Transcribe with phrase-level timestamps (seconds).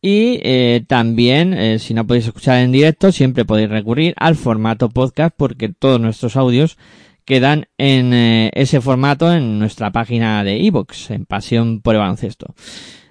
[0.01, 4.89] Y eh, también, eh, si no podéis escuchar en directo, siempre podéis recurrir al formato
[4.89, 6.79] podcast porque todos nuestros audios
[7.25, 12.55] quedan en eh, ese formato en nuestra página de iVoox, en Pasión por el Baloncesto.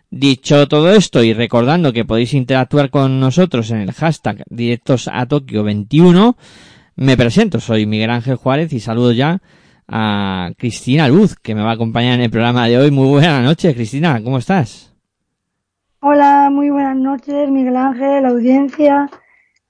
[0.10, 5.26] Dicho todo esto y recordando que podéis interactuar con nosotros en el hashtag directos a
[5.26, 6.38] Tokio 21,
[6.96, 9.42] me presento, soy Miguel Ángel Juárez y saludo ya
[9.88, 12.92] a Cristina Luz, que me va a acompañar en el programa de hoy.
[12.92, 14.94] Muy buenas noches, Cristina, ¿cómo estás?
[16.02, 19.10] Hola, muy buenas noches, Miguel Ángel, audiencia.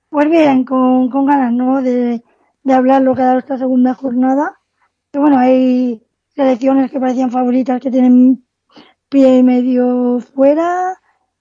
[0.10, 1.82] Pues bien, con, con ganas, ¿no?
[1.82, 2.22] De,
[2.64, 4.58] de hablar lo que ha dado esta segunda jornada.
[5.12, 6.02] Que bueno, hay
[6.36, 8.44] selecciones que parecían favoritas que tienen
[9.10, 10.96] pie y medio fuera.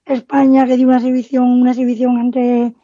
[0.05, 2.75] España que dio una exhibición, una exhibición ante,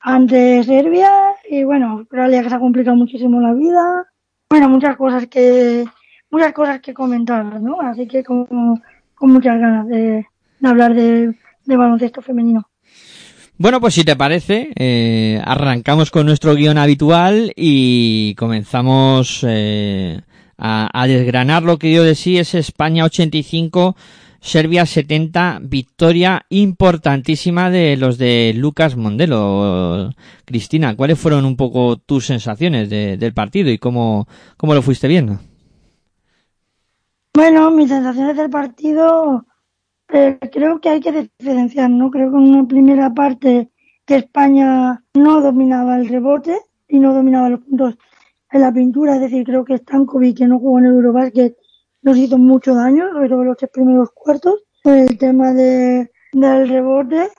[0.00, 1.10] ante Serbia.
[1.48, 4.06] Y bueno, Australia que se ha complicado muchísimo la vida.
[4.48, 5.84] Bueno, muchas cosas que,
[6.30, 7.80] muchas cosas que comentar, ¿no?
[7.80, 8.46] Así que con,
[9.14, 10.26] con muchas ganas de,
[10.62, 11.34] hablar de,
[11.64, 12.68] de baloncesto femenino.
[13.58, 20.20] Bueno, pues si te parece, eh, arrancamos con nuestro guion habitual y comenzamos eh,
[20.58, 23.96] a, a, desgranar lo que dio de sí es España 85,
[24.46, 30.12] Serbia 70, victoria importantísima de los de Lucas Mondelo.
[30.44, 35.08] Cristina, ¿cuáles fueron un poco tus sensaciones de, del partido y cómo, cómo lo fuiste
[35.08, 35.40] viendo?
[37.34, 39.44] Bueno, mis sensaciones del partido
[40.12, 42.12] eh, creo que hay que diferenciar, ¿no?
[42.12, 43.70] Creo que en una primera parte
[44.06, 47.98] que España no dominaba el rebote y no dominaba los puntos
[48.52, 51.56] en la pintura, es decir, creo que Stankovic, que no jugó en el Eurobasket,
[52.06, 56.68] nos hizo mucho daño, sobre todo los tres primeros cuartos, con el tema de, del
[56.68, 57.30] rebote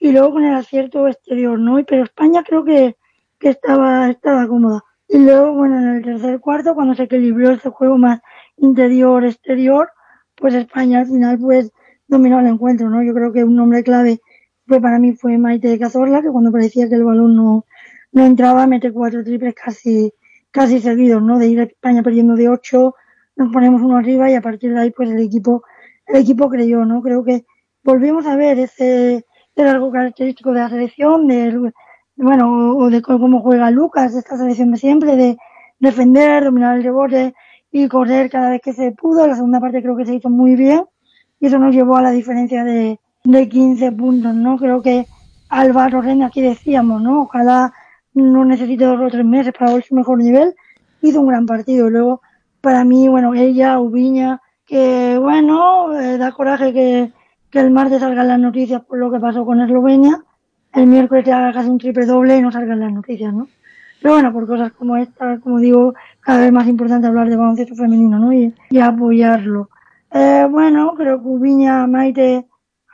[0.00, 1.78] y luego con el acierto exterior, ¿no?
[1.86, 2.96] Pero España creo que,
[3.38, 4.82] que estaba, estaba cómoda.
[5.08, 8.20] Y luego, bueno, en el tercer cuarto, cuando se equilibró ese juego más
[8.56, 9.88] interior-exterior,
[10.34, 11.70] pues España al final, pues,
[12.08, 13.04] dominó el encuentro, ¿no?
[13.04, 14.20] Yo creo que un nombre clave
[14.66, 17.66] fue para mí fue Maite de Cazorla, que cuando parecía que el balón no,
[18.10, 20.12] no entraba, mete cuatro triples casi,
[20.50, 21.38] casi seguidos, ¿no?
[21.38, 22.96] De ir a España perdiendo de ocho,
[23.38, 25.62] nos ponemos uno arriba y a partir de ahí, pues el equipo,
[26.06, 27.00] el equipo creyó, ¿no?
[27.00, 27.44] Creo que
[27.84, 31.72] volvimos a ver ese, ese algo característico de la selección, de,
[32.16, 35.38] bueno, o de cómo juega Lucas, esta selección de siempre, de
[35.78, 37.32] defender, dominar el rebote
[37.70, 39.26] y correr cada vez que se pudo.
[39.26, 40.84] La segunda parte creo que se hizo muy bien
[41.38, 44.56] y eso nos llevó a la diferencia de, de 15 puntos, ¿no?
[44.58, 45.06] Creo que
[45.48, 47.22] Álvaro Reina, aquí decíamos, ¿no?
[47.22, 47.72] Ojalá
[48.14, 50.54] no necesite dos o tres meses para ver su mejor nivel.
[51.02, 51.88] Hizo un gran partido.
[51.88, 52.20] Luego,
[52.60, 57.12] para mí, bueno, ella, Ubiña, que bueno, eh, da coraje que,
[57.50, 60.22] que el martes salgan las noticias por lo que pasó con Eslovenia.
[60.72, 63.48] El miércoles te haga casi un triple doble y no salgan las noticias, ¿no?
[64.00, 67.74] Pero bueno, por cosas como esta, como digo, cada vez más importante hablar de baloncesto
[67.74, 68.32] femenino, ¿no?
[68.32, 69.70] Y, y apoyarlo.
[70.12, 72.46] Eh, bueno, creo que Ubiña, Maite,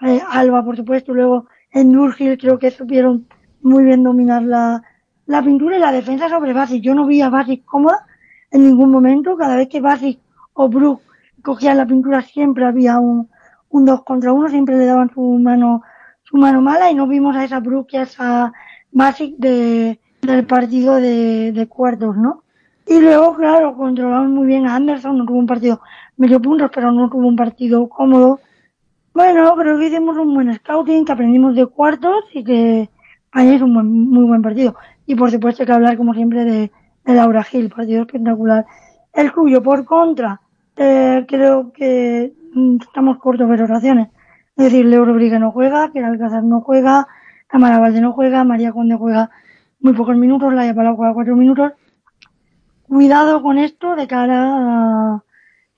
[0.02, 3.26] eh, Alba, por supuesto, luego en Nurgil creo que supieron
[3.62, 4.82] muy bien dominar la,
[5.26, 6.82] la pintura y la defensa sobre Basic.
[6.82, 8.06] Yo no vi a Basic cómoda
[8.54, 9.36] en ningún momento.
[9.36, 10.18] Cada vez que Basic
[10.54, 11.02] o Brook
[11.42, 13.28] cogían la pintura siempre había un,
[13.68, 15.82] un dos contra uno, siempre le daban su mano,
[16.22, 18.52] su mano mala y no vimos a esa Brook y a esa
[18.92, 22.44] Basic de, del partido de, de cuartos, ¿no?
[22.86, 25.80] Y luego, claro, controlamos muy bien a Anderson, no tuvo un partido
[26.16, 28.40] medio puntos, pero no tuvo un partido cómodo.
[29.12, 32.88] Bueno, creo que hicimos un buen scouting, que aprendimos de cuartos y que
[33.32, 34.76] ayer es un buen, muy buen partido.
[35.06, 36.70] Y por supuesto hay que hablar, como siempre, de,
[37.04, 38.66] de Laura Gil, partido espectacular.
[39.12, 40.40] El cuyo, por contra,
[40.76, 42.32] eh, creo que
[42.80, 44.08] estamos cortos de oraciones.
[44.56, 47.06] Es decir, Leo Rodríguez no juega, que Alcázar no juega,
[47.48, 49.30] Amara Valde no juega, María Conde juega
[49.80, 51.72] muy pocos minutos, Laia Palau juega cuatro minutos.
[52.88, 55.24] Cuidado con esto de cara a,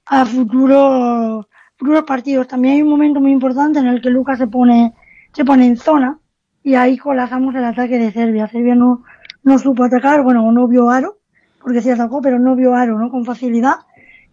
[0.06, 1.46] a futuros
[1.76, 2.48] futuros partidos.
[2.48, 4.94] También hay un momento muy importante en el que Lucas se pone
[5.32, 6.18] se pone en zona
[6.62, 8.48] y ahí colapsamos el ataque de Serbia.
[8.48, 9.04] Serbia no,
[9.46, 11.18] no supo atacar, bueno, no vio aro,
[11.62, 13.10] porque sí atacó, pero no vio aro, ¿no?
[13.10, 13.76] Con facilidad.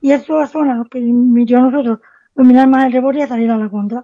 [0.02, 2.00] Y eso zona nos permitió a nosotros
[2.36, 4.04] dominar más el rebote y salir a la contra.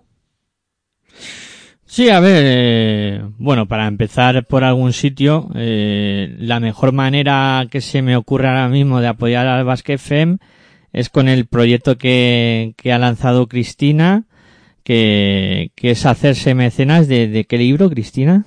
[1.83, 7.81] Sí, a ver, eh, bueno, para empezar por algún sitio, eh, la mejor manera que
[7.81, 10.37] se me ocurre ahora mismo de apoyar al Basket FEM
[10.93, 14.25] es con el proyecto que, que ha lanzado Cristina,
[14.83, 18.45] que, que es hacerse mecenas de, de qué libro, Cristina?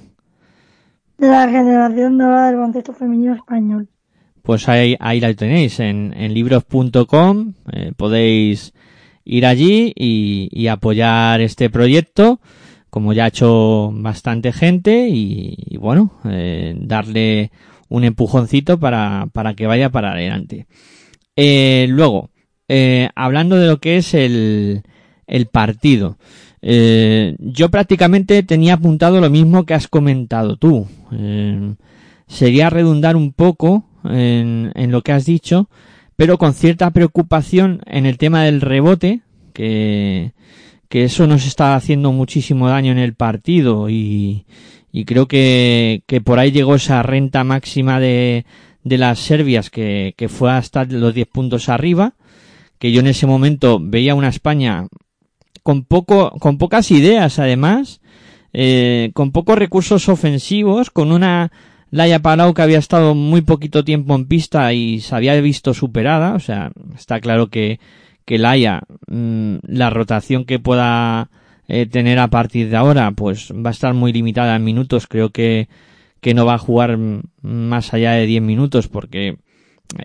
[1.22, 3.88] La generación dorada del baloncesto femenino español.
[4.42, 8.74] Pues ahí, ahí la tenéis, en, en libros.com, eh, podéis
[9.24, 12.40] ir allí y, y apoyar este proyecto
[12.90, 17.50] como ya ha hecho bastante gente y, bueno, eh, darle
[17.88, 20.66] un empujoncito para, para que vaya para adelante.
[21.36, 22.30] Eh, luego,
[22.66, 24.82] eh, hablando de lo que es el,
[25.26, 26.18] el partido,
[26.62, 30.86] eh, yo prácticamente tenía apuntado lo mismo que has comentado tú.
[31.12, 31.74] Eh,
[32.28, 35.68] sería redundar un poco en, lo que has dicho,
[36.16, 39.20] pero con cierta preocupación en el tema del rebote,
[39.52, 40.32] que,
[40.90, 44.44] eso nos está haciendo muchísimo daño en el partido y,
[44.92, 48.44] y creo que, que por ahí llegó esa renta máxima de,
[48.84, 52.14] de las serbias que, que fue hasta los 10 puntos arriba,
[52.78, 54.86] que yo en ese momento veía una España
[55.62, 58.00] con poco, con pocas ideas además,
[58.52, 61.52] eh, con pocos recursos ofensivos, con una
[61.90, 66.34] Laia Palau que había estado muy poquito tiempo en pista y se había visto superada,
[66.34, 67.80] o sea, está claro que,
[68.24, 71.30] que Laia, mmm, la rotación que pueda
[71.68, 75.06] eh, tener a partir de ahora, pues va a estar muy limitada en minutos.
[75.06, 75.68] Creo que,
[76.20, 76.98] que no va a jugar
[77.42, 79.36] más allá de 10 minutos porque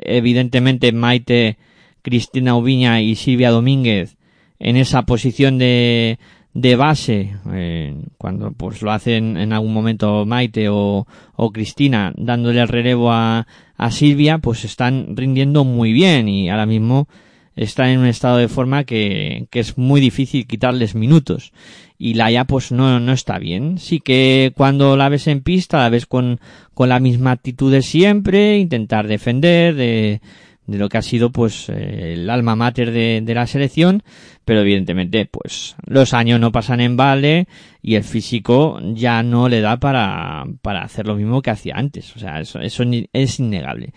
[0.03, 1.57] evidentemente Maite,
[2.01, 4.16] Cristina Ubiña y Silvia Domínguez
[4.59, 6.19] en esa posición de,
[6.53, 11.05] de base, eh, cuando pues lo hacen en algún momento Maite o,
[11.35, 16.65] o Cristina dándole el relevo a, a Silvia, pues están rindiendo muy bien y ahora
[16.65, 17.07] mismo
[17.55, 21.51] están en un estado de forma que, que es muy difícil quitarles minutos.
[21.99, 23.79] Y Laia pues no, no está bien.
[23.79, 26.39] Sí que cuando la ves en pista la ves con,
[26.73, 30.21] con la misma actitud de siempre, intentar defender de,
[30.67, 34.03] de lo que ha sido pues eh, el alma mater de, de, la selección,
[34.45, 37.47] pero evidentemente pues los años no pasan en vale
[37.81, 42.15] y el físico ya no le da para, para hacer lo mismo que hacía antes.
[42.15, 42.83] O sea, eso, eso
[43.13, 43.93] es innegable.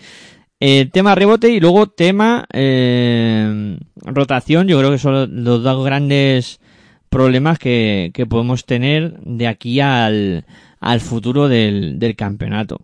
[0.60, 4.68] Eh, tema rebote y luego tema eh, rotación.
[4.68, 6.60] Yo creo que son los dos grandes
[7.08, 10.44] problemas que, que podemos tener de aquí al,
[10.78, 12.82] al futuro del, del campeonato.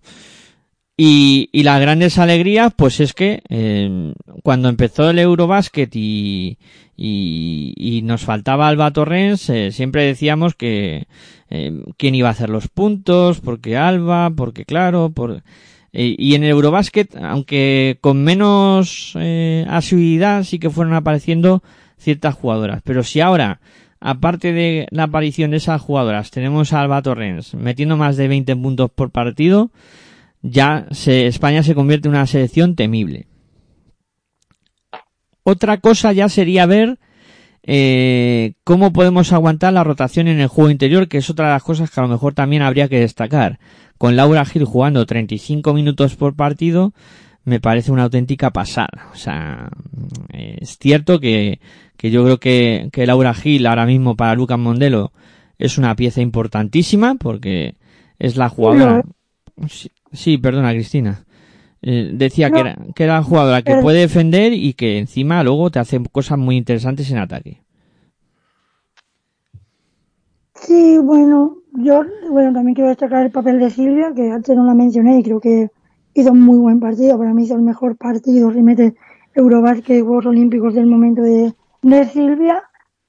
[0.98, 6.56] Y, y, las grandes alegrías, pues es que eh, cuando empezó el Eurobasket y,
[6.96, 11.06] y, y nos faltaba Alba Torrens, eh, siempre decíamos que
[11.50, 15.42] eh, quién iba a hacer los puntos, porque Alba, porque claro, por
[15.98, 21.62] y en el Eurobasket, aunque con menos eh, asiduidad, sí que fueron apareciendo
[21.96, 22.82] ciertas jugadoras.
[22.84, 23.60] Pero si ahora,
[23.98, 28.56] aparte de la aparición de esas jugadoras, tenemos a Alba Torrens metiendo más de 20
[28.56, 29.70] puntos por partido,
[30.50, 33.26] ya se, España se convierte en una selección temible.
[35.42, 36.98] Otra cosa ya sería ver
[37.62, 41.62] eh, cómo podemos aguantar la rotación en el juego interior, que es otra de las
[41.62, 43.58] cosas que a lo mejor también habría que destacar
[43.98, 46.92] con Laura Gil jugando 35 minutos por partido,
[47.44, 49.08] me parece una auténtica pasada.
[49.12, 49.70] O sea,
[50.32, 51.60] es cierto que,
[51.96, 55.12] que yo creo que, que Laura Gil ahora mismo para Lucas Mondelo
[55.58, 57.76] es una pieza importantísima porque
[58.18, 59.04] es la jugadora.
[59.56, 59.66] No.
[60.16, 61.24] Sí, perdona, Cristina.
[61.82, 62.54] Eh, decía no.
[62.54, 66.02] que, era, que era la jugadora que puede defender y que encima luego te hace
[66.10, 67.62] cosas muy interesantes en ataque.
[70.54, 74.74] Sí, bueno, yo, bueno, también quiero destacar el papel de Silvia, que antes no la
[74.74, 75.68] mencioné y creo que
[76.14, 77.18] hizo un muy buen partido.
[77.18, 78.94] Para mí hizo el mejor partido, remete
[79.34, 82.62] Eurobasket, Juegos Olímpicos del momento de, de Silvia.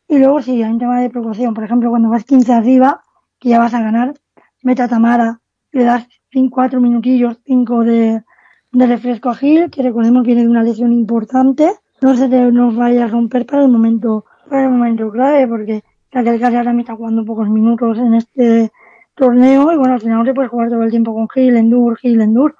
[0.10, 1.54] Y luego sí, hay un tema de proporción.
[1.54, 3.02] Por ejemplo, cuando vas 15 arriba,
[3.40, 4.14] que ya vas a ganar,
[4.62, 5.40] mete a Tamara,
[5.72, 8.24] le das 5, 4 minutillos, 5 de,
[8.72, 11.72] de refresco a Gil, que recordemos viene de una lesión importante.
[12.02, 15.84] No se te nos vaya a romper para el momento, para el momento clave, porque
[16.12, 18.72] Raquel Casi ahora me está jugando pocos minutos en este
[19.16, 22.22] torneo y bueno, al final te puedes jugar todo el tiempo con Gil, Endur, Gil,
[22.22, 22.56] Endur,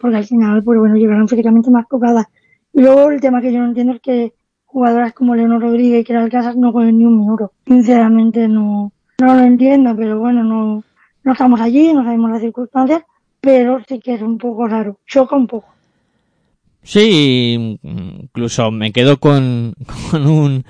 [0.00, 2.26] porque al final, pues bueno, llegarán físicamente más tocadas.
[2.72, 4.34] Y luego el tema que yo no entiendo es que
[4.66, 7.52] jugadoras como Leonor Rodríguez y Keral Casas no jueguen ni un minuto.
[7.66, 10.82] Sinceramente no, no lo entiendo, pero bueno, no,
[11.24, 13.02] no estamos allí, no sabemos las circunstancias,
[13.40, 15.68] pero sí que es un poco raro, choca un poco.
[16.82, 19.74] Sí, incluso me quedo con,
[20.10, 20.64] con un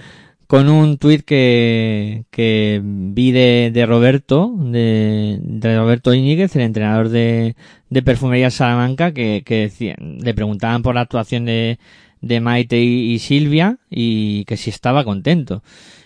[0.46, 7.08] con un tuit que, que vi de, de Roberto, de, de Roberto Iñiguez, el entrenador
[7.08, 7.56] de,
[7.88, 11.78] de Perfumería Salamanca, que, que le preguntaban por la actuación de,
[12.20, 15.62] de Maite y, Silvia y que si estaba contento.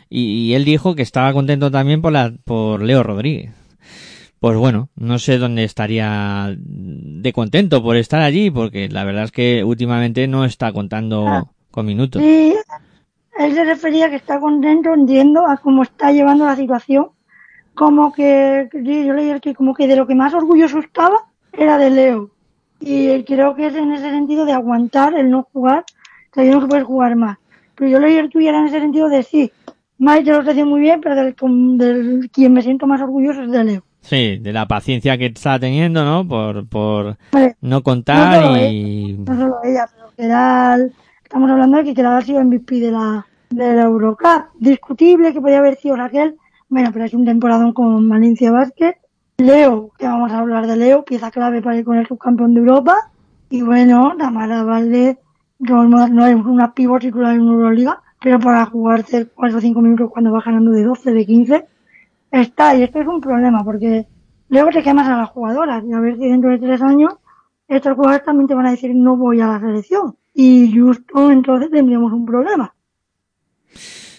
[0.09, 3.58] Y, y, él dijo que estaba contento también por la, por Leo Rodríguez
[4.40, 9.33] pues bueno, no sé dónde estaría de contento por estar allí, porque la verdad es
[9.33, 11.45] que últimamente no está contando ah.
[11.71, 12.23] con minutos.
[12.23, 12.54] Sí,
[13.38, 17.09] él se refería que está contento, entiendo, a cómo está llevando la situación,
[17.75, 21.90] como que, yo leí que como que de lo que más orgulloso estaba era de
[21.90, 22.30] Leo.
[22.80, 25.85] Y creo que es en ese sentido de aguantar el no jugar,
[26.33, 27.38] sabiendo que puedes jugar más.
[27.75, 29.52] Pero yo leí el tuyo era en ese sentido de sí,
[29.99, 31.35] Mike lo está muy bien, pero del,
[31.76, 33.88] del quien me siento más orgulloso es de Leo.
[34.00, 36.26] Sí, de la paciencia que está teniendo, ¿no?
[36.26, 37.17] Por, por
[37.61, 39.19] no contar y...
[39.19, 43.26] no solo ella, pero Keral, estamos hablando de que Keral ha sido MVP de la,
[43.50, 44.47] de la Eurocup.
[44.59, 46.37] Discutible que podía haber sido Raquel,
[46.69, 48.97] bueno, pero es un temporadón con Valencia Vázquez.
[49.38, 52.61] Leo, que vamos a hablar de Leo, pieza clave para ir con el subcampeón de
[52.61, 52.97] Europa.
[53.50, 55.19] Y bueno, Tamara Valde,
[55.59, 60.33] no es una pivot titular en Euroliga, pero para jugarse 4 o 5 minutos cuando
[60.33, 61.64] va ganando de 12, de 15,
[62.30, 64.06] está, y esto es un problema, porque
[64.49, 67.14] luego te quemas a las jugadoras, y a ver si dentro de tres años
[67.68, 70.16] estos jugadores también te van a decir no voy a la selección.
[70.35, 72.75] Y justo entonces tendríamos un problema.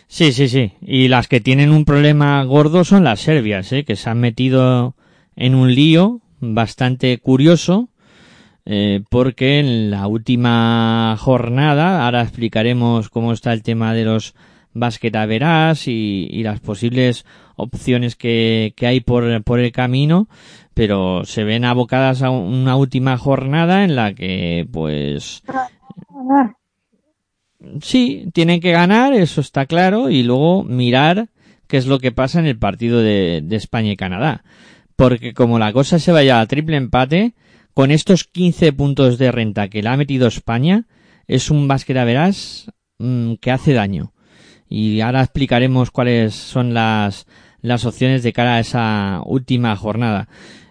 [0.07, 0.73] Sí, sí, sí.
[0.81, 3.85] Y las que tienen un problema gordo son las serbias, ¿eh?
[3.85, 4.95] que se han metido
[5.35, 7.89] en un lío bastante curioso,
[8.65, 14.35] eh, porque en la última jornada, ahora explicaremos cómo está el tema de los
[14.73, 17.25] basquetaveras y, y las posibles
[17.59, 20.27] opciones que, hay por, el camino,
[20.73, 25.43] pero se ven abocadas a una última jornada en la que, pues,
[27.81, 31.29] sí, tienen que ganar, eso está claro, y luego mirar
[31.67, 34.43] qué es lo que pasa en el partido de, España y Canadá.
[34.95, 37.33] Porque como la cosa se vaya a triple empate,
[37.73, 40.87] con estos 15 puntos de renta que le ha metido España,
[41.27, 44.13] es un basquetaveras mmm, que hace daño.
[44.67, 47.25] Y ahora explicaremos cuáles son las,
[47.61, 50.27] las opciones de cara a esa última jornada.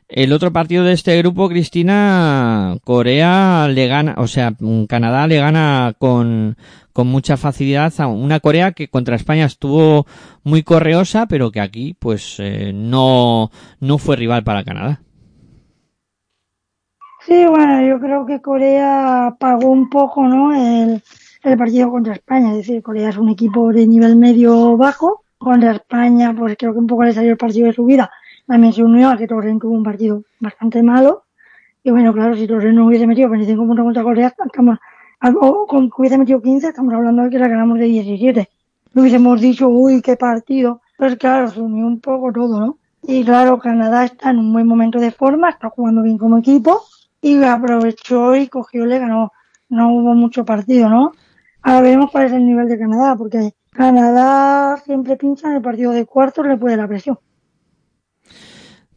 [0.09, 4.55] El otro partido de este grupo, Cristina, Corea le gana, o sea,
[4.89, 6.57] Canadá le gana con,
[6.95, 10.07] con mucha facilidad a una Corea que contra España estuvo
[10.45, 15.03] muy correosa, pero que aquí, pues, eh, no, no fue rival para Canadá.
[17.27, 20.55] Sí, bueno, yo creo que Corea pagó un poco, ¿no?
[20.55, 21.03] El,
[21.43, 22.53] el partido contra España.
[22.53, 26.79] Es decir, Corea es un equipo de nivel medio bajo contra España, pues creo que
[26.79, 28.11] un poco le salió el partido de su vida.
[28.47, 31.25] También se unió a que Torren tuvo un partido bastante malo.
[31.83, 34.79] Y bueno, claro, si Torren no hubiese metido 25 puntos contra Corea, estamos,
[35.41, 38.49] o con hubiese metido 15, estamos hablando de que la ganamos de 17.
[38.95, 40.81] No hubiésemos dicho, uy, qué partido.
[40.97, 42.79] Pues claro, se unió un poco todo, ¿no?
[43.03, 46.83] Y claro, Canadá está en un buen momento de forma, está jugando bien como equipo
[47.21, 49.33] y aprovechó y cogió, le ganó.
[49.69, 51.13] No hubo mucho partido, ¿no?
[51.63, 55.93] Ahora veremos cuál es el nivel de Canadá, porque Canadá siempre pincha en el partido
[55.93, 57.17] de cuartos, le puede la presión.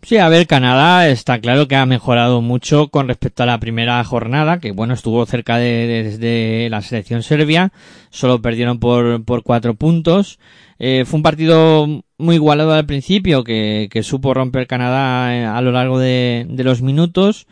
[0.01, 4.03] Sí, a ver, Canadá está claro que ha mejorado mucho con respecto a la primera
[4.03, 7.71] jornada, que bueno, estuvo cerca de, desde la selección serbia,
[8.09, 10.39] solo perdieron por, por cuatro puntos.
[10.79, 11.85] Eh, fue un partido
[12.17, 16.63] muy igualado al principio, que, que supo romper Canadá eh, a lo largo de, de
[16.63, 17.45] los minutos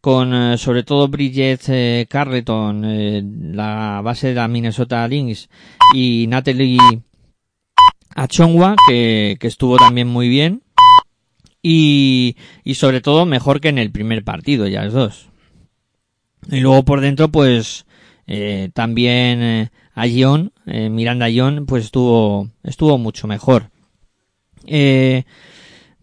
[0.00, 5.48] con eh, sobre todo Bridget eh, Carleton, eh, la base de la Minnesota Lynx,
[5.94, 6.78] y Natalie
[8.14, 10.62] Achongwa, que, que estuvo también muy bien.
[11.62, 15.28] Y, y sobre todo mejor que en el primer partido, ya los dos.
[16.50, 17.84] Y luego por dentro, pues,
[18.72, 23.70] también a John, Miranda John, pues estuvo, estuvo mucho mejor.
[24.66, 25.24] Eh,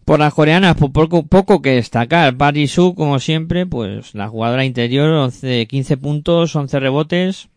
[0.08, 2.34] por las coreanas, poco, poco que destacar.
[2.34, 7.48] Paris Su, como siempre, pues la jugadora interior, 11, 15 puntos, 11 rebotes.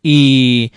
[0.00, 0.70] Y,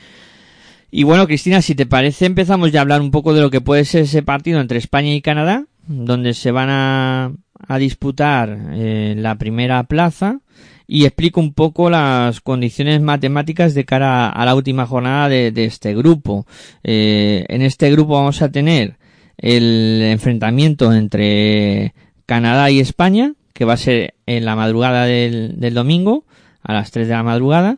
[0.90, 3.62] y bueno, Cristina, si te parece, empezamos ya a hablar un poco de lo que
[3.62, 7.34] puede ser ese partido entre España y Canadá, donde se van a,
[7.68, 10.40] a disputar eh, la primera plaza
[10.88, 15.66] y explico un poco las condiciones matemáticas de cara a la última jornada de, de
[15.66, 16.48] este grupo.
[16.84, 18.97] Eh, en este grupo vamos a tener
[19.38, 21.94] el enfrentamiento entre
[22.26, 26.26] Canadá y España, que va a ser en la madrugada del, del domingo,
[26.64, 27.78] a las 3 de la madrugada,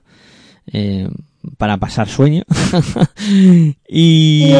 [0.71, 1.07] eh,
[1.57, 2.43] para pasar sueño.
[3.87, 4.53] y,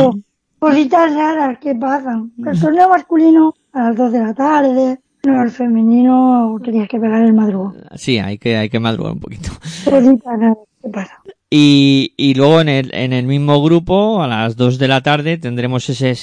[0.59, 2.31] cositas raras que pasan.
[2.45, 7.23] El torneo masculino a las 2 de la tarde, no, el femenino tenías que pegar
[7.23, 7.73] el madrugo.
[7.95, 9.49] Sí, hay que, hay que madrugar un poquito.
[9.85, 11.17] Cositas raras que pasan.
[11.49, 15.37] Y, y luego en el, en el mismo grupo, a las 2 de la tarde,
[15.37, 16.13] tendremos ese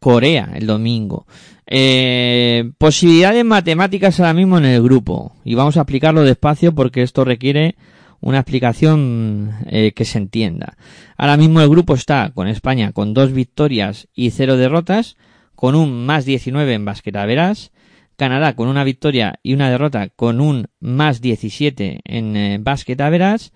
[0.00, 1.26] Serbia-Corea el domingo.
[1.66, 5.36] Eh, posibilidades matemáticas ahora mismo en el grupo.
[5.44, 7.76] Y vamos a explicarlo despacio porque esto requiere
[8.20, 10.76] una explicación eh, que se entienda.
[11.16, 15.16] Ahora mismo el grupo está con España con dos victorias y cero derrotas,
[15.54, 17.70] con un más 19 en basquetaveras,
[18.16, 23.52] Canadá con una victoria y una derrota con un más 17 en eh, basquetaveras,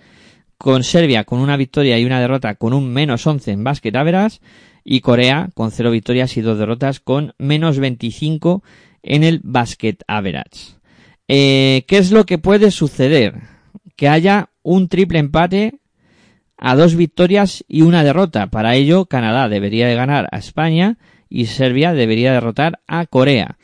[0.57, 4.41] con Serbia con una victoria y una derrota con un menos 11 en basquetaveras,
[4.85, 8.62] y Corea con cero victorias y dos derrotas con menos 25
[9.03, 10.75] en el basket average.
[11.26, 13.35] Eh, ¿Qué es lo que puede suceder?
[13.97, 15.81] Que haya un triple empate
[16.57, 18.49] a dos victorias y una derrota.
[18.49, 20.99] Para ello, Canadá debería de ganar a España
[21.29, 23.57] y Serbia debería derrotar a Corea.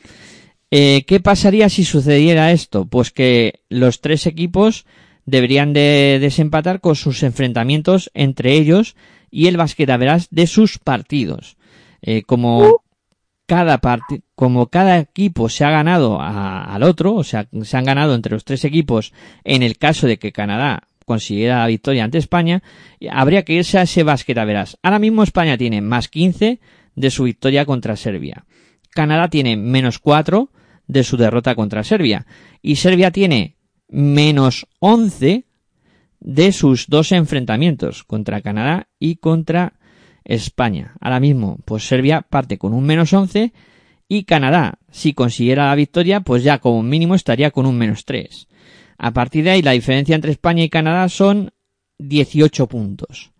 [0.71, 2.85] Eh, ¿Qué pasaría si sucediera esto?
[2.85, 4.85] Pues que los tres equipos
[5.25, 8.95] deberían de desempatar con sus enfrentamientos entre ellos
[9.31, 11.57] y el verás de sus partidos.
[12.01, 12.83] Eh, como
[13.47, 13.79] cada
[14.35, 18.45] como cada equipo se ha ganado al otro, o sea, se han ganado entre los
[18.45, 22.63] tres equipos en el caso de que Canadá consiguiera la victoria ante España,
[23.09, 24.03] habría que irse a ese
[24.45, 24.77] verás.
[24.81, 26.59] Ahora mismo España tiene más 15
[26.95, 28.45] de su victoria contra Serbia.
[28.91, 30.49] Canadá tiene menos 4
[30.87, 32.25] de su derrota contra Serbia.
[32.61, 33.55] Y Serbia tiene
[33.89, 35.45] menos 11
[36.21, 39.73] de sus dos enfrentamientos contra Canadá y contra
[40.23, 40.93] España.
[41.01, 43.51] Ahora mismo, pues Serbia parte con un menos 11
[44.07, 48.47] y Canadá, si consiguiera la victoria, pues ya como mínimo estaría con un menos 3.
[48.97, 51.51] A partir de ahí, la diferencia entre España y Canadá son
[51.97, 53.31] 18 puntos.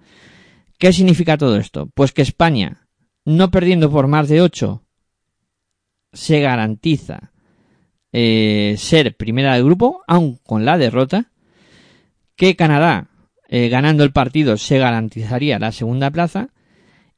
[0.80, 1.90] ¿Qué significa todo esto?
[1.94, 2.88] Pues que España,
[3.26, 4.84] no perdiendo por más de 8,
[6.14, 7.32] se garantiza
[8.12, 11.31] eh, ser primera del grupo, aun con la derrota,
[12.42, 13.08] que Canadá,
[13.50, 16.50] eh, ganando el partido, se garantizaría la segunda plaza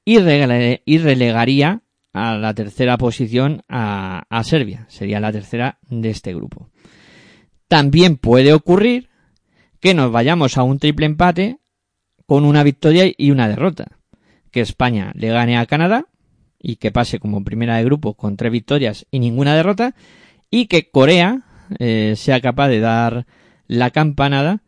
[0.03, 1.81] y, relegaría
[2.11, 4.85] a la tercera posición a, a Serbia.
[4.89, 6.67] Sería la tercera de este grupo.
[7.69, 9.07] También puede ocurrir
[9.79, 11.59] que nos vayamos a un triple empate
[12.25, 13.99] con una victoria y una derrota.
[14.51, 16.07] Que España le gane a Canadá
[16.59, 19.95] y que pase como primera de grupo con tres victorias y ninguna derrota
[20.49, 21.43] y que Corea
[21.79, 23.25] eh, sea capaz de dar
[23.67, 24.62] la campanada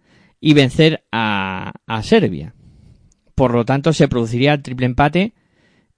[0.45, 2.53] y vencer a, Serbia.
[3.33, 5.33] Por lo tanto, se produciría el triple empate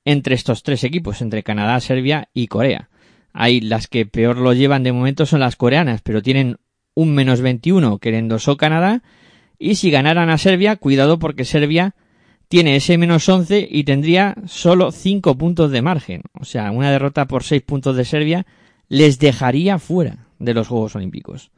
[0.06, 2.90] entre estos tres equipos, entre Canadá, Serbia y Corea.
[3.34, 6.60] Ahí las que peor lo llevan de momento son las coreanas, pero tienen
[6.94, 9.04] un menos 21 que le endosó Canadá.
[9.60, 11.96] Y si ganaran a Serbia, cuidado porque Serbia
[12.48, 16.22] tiene ese menos 11 y tendría solo 5 puntos de margen.
[16.40, 18.48] O sea, una derrota por 6 puntos de Serbia
[18.88, 21.52] les dejaría fuera de los Juegos Olímpicos.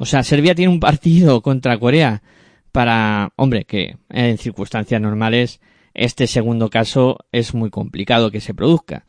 [0.00, 2.22] O sea, Serbia tiene un partido contra Corea
[2.72, 5.60] para, hombre, que en circunstancias normales
[5.92, 9.04] este segundo caso es muy complicado que se produzca.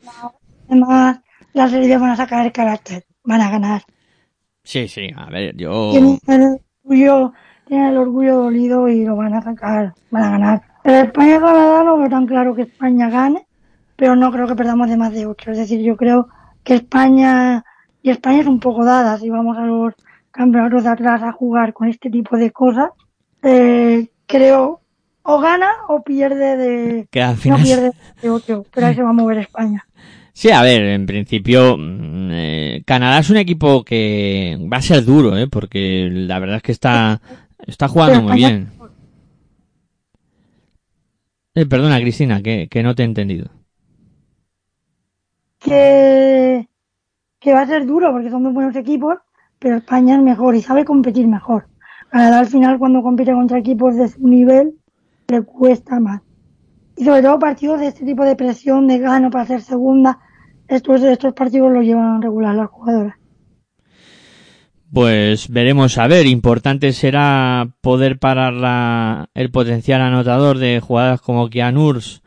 [0.68, 1.20] Además,
[1.54, 3.82] las Serbias van a sacar el carácter, van a ganar.
[4.64, 5.92] Sí, sí, a ver, yo...
[5.92, 7.32] Tienen el orgullo,
[7.66, 10.62] tienen el orgullo dolido y lo van a sacar, van a ganar.
[10.84, 13.46] El España-Canadá no veo tan claro que España gane,
[13.96, 15.52] pero no creo que perdamos de más de ocho.
[15.52, 16.28] Es decir, yo creo
[16.62, 17.64] que España,
[18.02, 19.94] y España es un poco dada si vamos a los
[20.32, 22.90] campeonatos de atrás a jugar con este tipo de cosas,
[23.42, 24.80] eh, creo
[25.22, 27.58] o gana o pierde de que al final...
[27.58, 29.86] no pierde de 8, pero ahí se va a mover España.
[30.32, 35.04] Sí, a ver, en principio mm, eh, Canadá es un equipo que va a ser
[35.04, 35.46] duro, ¿eh?
[35.46, 37.20] porque la verdad es que está
[37.66, 38.70] está jugando muy bien.
[41.54, 43.50] Eh, perdona, Cristina, que, que no te he entendido.
[45.58, 46.66] Que,
[47.38, 49.18] que va a ser duro porque son muy buenos equipos,
[49.62, 51.68] pero España es mejor y sabe competir mejor.
[52.10, 54.74] Canadá al final cuando compite contra equipos de su nivel
[55.28, 56.20] le cuesta más.
[56.96, 60.18] Y sobre todo partidos de este tipo de presión, de gano para ser segunda,
[60.68, 63.14] estos, estos partidos los llevan regular las jugadoras.
[64.92, 66.26] Pues veremos a ver.
[66.26, 72.21] Importante será poder parar la, el potencial anotador de jugadas como Kianurs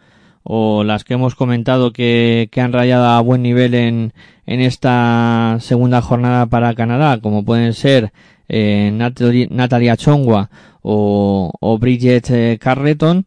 [0.47, 4.13] o las que hemos comentado que, que han rayado a buen nivel en,
[4.45, 8.13] en esta segunda jornada para Canadá, como pueden ser
[8.47, 10.51] eh, Natalia Chongwa
[10.83, 13.25] o, o Bridget eh, Carleton.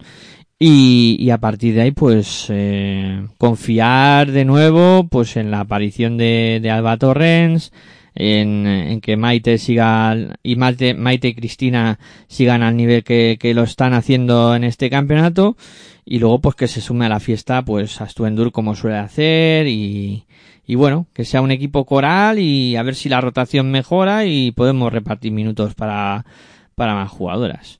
[0.60, 6.16] Y, y, a partir de ahí, pues, eh, confiar de nuevo, pues, en la aparición
[6.16, 7.72] de, de Alba Torrens,
[8.20, 13.62] en, que Maite siga y Maite, Maite y Cristina sigan al nivel que, que lo
[13.62, 15.56] están haciendo en este campeonato
[16.04, 19.68] y luego pues que se sume a la fiesta pues a Stuendur como suele hacer
[19.68, 20.24] y,
[20.66, 24.50] y bueno, que sea un equipo coral y a ver si la rotación mejora y
[24.50, 26.26] podemos repartir minutos para,
[26.74, 27.78] para más jugadoras.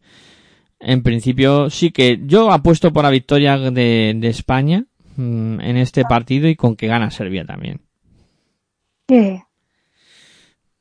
[0.78, 4.84] En principio sí que yo apuesto por la victoria de, de España
[5.16, 7.80] mm, en este partido y con que gana Serbia también.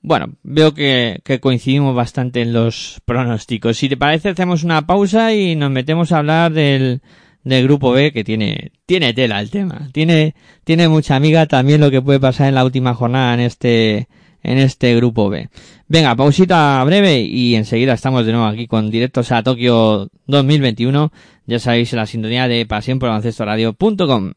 [0.08, 3.76] Bueno, veo que, coincidimos bastante en los pronósticos.
[3.76, 7.02] Si te parece, hacemos una pausa y nos metemos a hablar del,
[7.44, 9.90] del grupo B que tiene, tiene tela el tema.
[9.92, 14.08] Tiene, tiene mucha amiga también lo que puede pasar en la última jornada en este,
[14.44, 15.50] en este grupo B.
[15.90, 21.12] Venga, pausita breve y enseguida estamos de nuevo aquí con directos a Tokio 2021.
[21.48, 24.32] Ya sabéis, la sintonía de pasión por radio.com.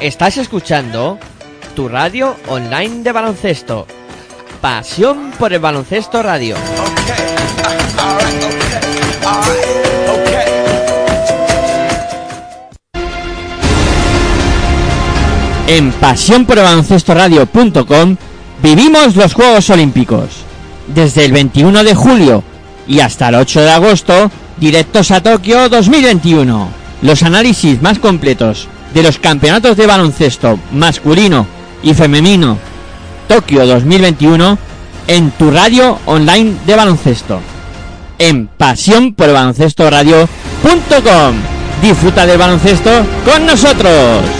[0.00, 1.18] Estás escuchando
[1.76, 3.86] tu radio online de baloncesto.
[4.62, 6.56] Pasión por el baloncesto radio.
[15.66, 18.16] En pasión el baloncesto radio.com
[18.62, 20.30] vivimos los Juegos Olímpicos.
[20.86, 22.42] Desde el 21 de julio
[22.88, 26.68] y hasta el 8 de agosto, directos a Tokio 2021.
[27.02, 31.46] Los análisis más completos de los campeonatos de baloncesto masculino
[31.82, 32.58] y femenino
[33.28, 34.58] Tokio 2021
[35.06, 37.40] en tu radio online de baloncesto.
[38.18, 39.88] En pasión por baloncesto.
[41.80, 42.90] Disfruta del baloncesto
[43.24, 44.39] con nosotros.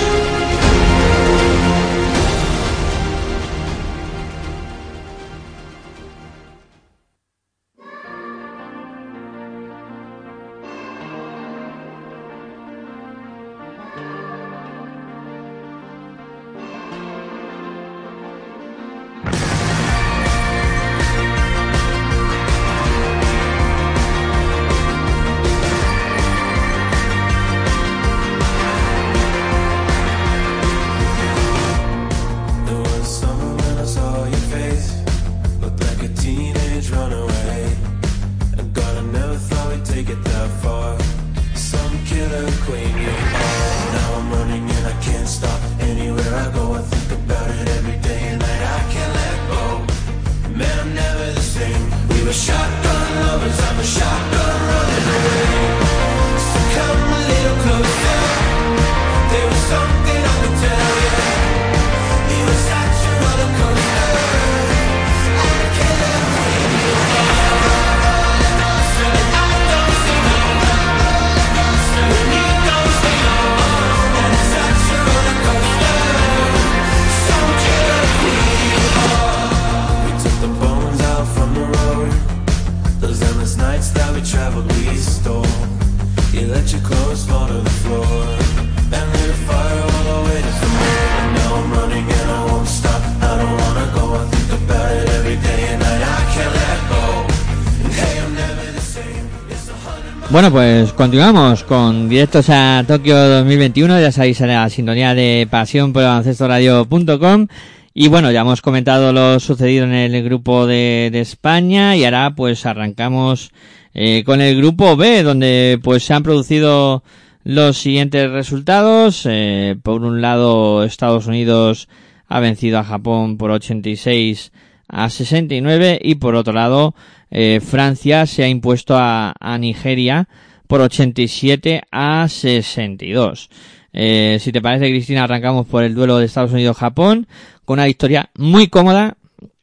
[100.32, 104.00] Bueno, pues continuamos con directos a Tokio 2021.
[104.00, 107.48] Ya sabéis, en la sintonía de pasión por radio.com.
[107.92, 112.64] Y bueno, ya hemos comentado lo sucedido en el grupo de, España y ahora pues
[112.64, 113.50] arrancamos
[113.92, 117.02] eh, con el grupo B, donde pues se han producido
[117.42, 119.26] los siguientes resultados.
[119.28, 121.88] Eh, por un lado, Estados Unidos
[122.28, 124.52] ha vencido a Japón por 86
[124.86, 126.94] a 69 y por otro lado,
[127.30, 130.28] eh, Francia se ha impuesto a, Nigeria
[130.66, 133.50] por 87 a 62.
[133.92, 137.26] Eh, si te parece, Cristina, arrancamos por el duelo de Estados Unidos-Japón
[137.64, 139.16] con una victoria muy cómoda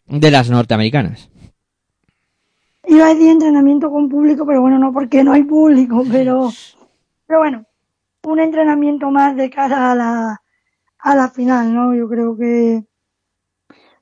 [0.07, 1.29] de las norteamericanas.
[2.85, 6.49] Iba a decir entrenamiento con público, pero bueno, no porque no hay público, pero,
[7.25, 7.65] pero bueno,
[8.23, 10.41] un entrenamiento más de cara a la,
[10.99, 11.93] a la final, ¿no?
[11.93, 12.83] Yo creo que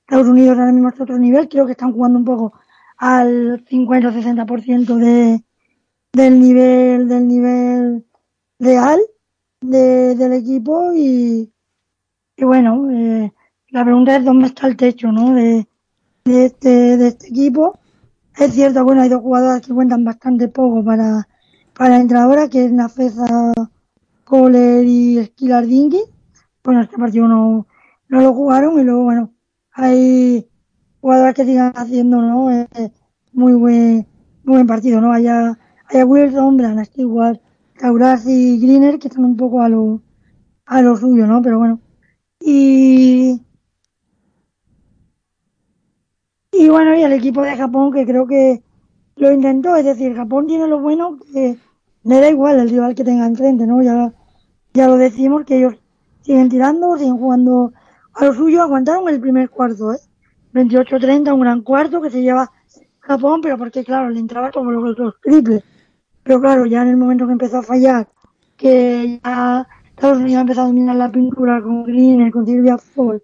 [0.02, 2.54] Estados Unidos ahora mismo está otro nivel, creo que están jugando un poco
[2.98, 5.44] al 50 o 60% de,
[6.14, 8.06] del nivel del nivel
[8.60, 9.00] real
[9.62, 11.52] de, del equipo y,
[12.38, 13.34] y bueno eh,
[13.70, 15.34] la pregunta es dónde está el techo ¿no?
[15.34, 15.68] de,
[16.24, 17.78] de, este, de este equipo
[18.38, 21.28] es cierto bueno hay dos jugadores que cuentan bastante poco para
[21.74, 23.54] para la entrenadora que es Nafeza
[24.24, 26.02] Kohler y Dinky
[26.64, 27.68] bueno este partido no,
[28.08, 29.34] no lo jugaron y luego bueno
[29.74, 30.48] hay
[31.06, 32.52] jugadores que sigan haciendo ¿no?
[32.52, 32.68] Eh,
[33.32, 34.08] muy buen
[34.44, 35.14] muy buen partido, ¿no?
[35.14, 37.42] Haya, haya Wilson, Blanas igual,
[37.80, 40.02] Tauraz y Greener, que están un poco a lo,
[40.66, 41.42] a lo suyo, ¿no?
[41.42, 41.80] Pero bueno.
[42.42, 43.42] Y,
[46.52, 48.64] y bueno, y el equipo de Japón que creo que
[49.18, 51.58] lo intentó, es decir, Japón tiene lo bueno que
[52.04, 53.82] le da igual el rival que tenga enfrente, ¿no?
[53.84, 54.14] Ya,
[54.74, 55.76] ya lo decimos que ellos
[56.22, 57.74] siguen tirando, siguen jugando
[58.14, 60.00] a lo suyo, aguantaron el primer cuarto, ¿eh?
[60.56, 62.50] 28-30, un gran cuarto que se lleva
[63.02, 65.64] Japón, pero porque claro, le entraba como los otros triples.
[66.24, 68.08] Pero claro, ya en el momento que empezó a fallar,
[68.58, 73.22] que ya Estados Unidos empezó a dominar la pintura con Green, con Silvia Fall,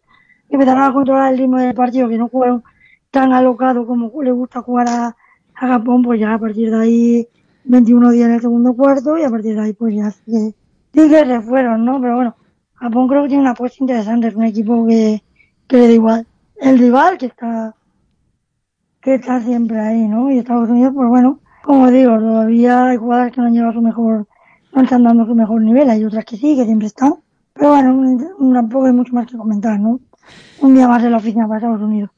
[0.49, 2.63] empezaron a controlar el ritmo del partido, que no jugaron
[3.09, 5.15] tan alocado como le gusta jugar a,
[5.55, 7.27] a Japón, pues ya a partir de ahí
[7.63, 10.53] 21 días en el segundo cuarto y a partir de ahí pues ya que,
[10.93, 12.01] que se fueron, ¿no?
[12.01, 12.35] Pero bueno,
[12.75, 15.23] Japón creo que tiene una apuesta interesante, es un equipo que,
[15.67, 16.27] que le da igual.
[16.62, 17.76] El rival que está
[19.02, 20.32] que está siempre ahí, ¿no?
[20.32, 23.74] Y Estados Unidos, pues bueno, como digo, todavía hay jugadores que no han llegado a
[23.74, 24.28] su mejor,
[24.74, 27.15] no están dando su mejor nivel, hay otras que sí, que siempre están.
[27.54, 28.17] Pero bueno,
[28.54, 30.00] tampoco hay mucho más que comentar, ¿no?
[30.62, 32.12] Un día más de la oficina para Estados Unidos.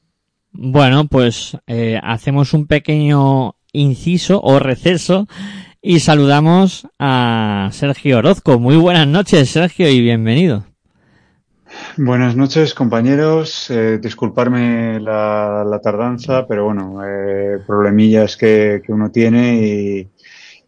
[0.51, 5.25] Bueno, pues eh, hacemos un pequeño inciso o receso
[5.81, 8.59] y saludamos a Sergio Orozco.
[8.59, 10.65] Muy buenas noches, Sergio, y bienvenido.
[11.97, 13.69] Buenas noches, compañeros.
[13.69, 20.09] Eh, disculparme la, tardanza, pero bueno, eh, problemillas que, uno tiene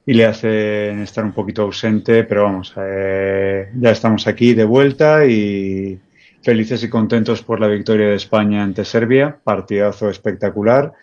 [0.06, 5.26] y, le hacen estar un poquito ausente, pero vamos, eh, ya estamos aquí de vuelta
[5.26, 6.00] y
[6.44, 10.94] felices y contentos por la victoria de España ante Serbia, partidazo espectacular.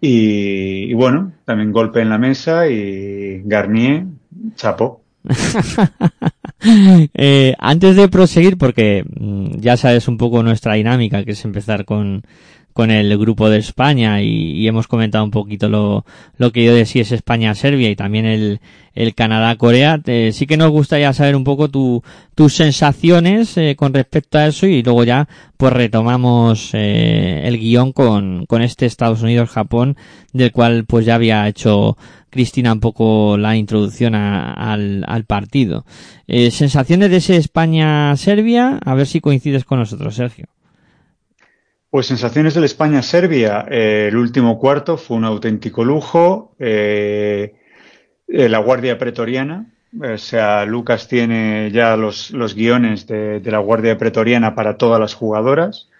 [0.00, 4.06] Y, y bueno, también golpe en la mesa y Garnier,
[4.56, 5.01] chapo.
[7.14, 11.84] eh, antes de proseguir, porque mm, ya sabes un poco nuestra dinámica, que es empezar
[11.84, 12.22] con,
[12.72, 16.04] con el grupo de España y, hemos comentado un poquito lo,
[16.38, 18.60] lo que yo decía es España-Serbia y también el,
[18.94, 20.00] el Canadá-Corea.
[20.06, 22.02] Eh, sí que nos gustaría saber un poco tu,
[22.34, 27.92] tus sensaciones eh, con respecto a eso y luego ya pues retomamos eh, el guion
[27.92, 29.96] con, con este Estados Unidos-Japón
[30.32, 31.96] del cual pues ya había hecho
[32.32, 35.84] Cristina un poco la introducción al, partido.
[36.26, 40.46] Eh, sensaciones de ese España-Serbia, a ver si coincides con nosotros, Sergio.
[41.90, 43.66] Pues sensaciones del España-Serbia.
[43.70, 46.56] Eh, el último cuarto fue un auténtico lujo.
[46.58, 47.52] Eh,
[48.26, 49.66] la Guardia Pretoriana.
[50.00, 55.90] O sea, Lucas tiene ya los, guiones de, la Guardia Pretoriana para todas las jugadoras.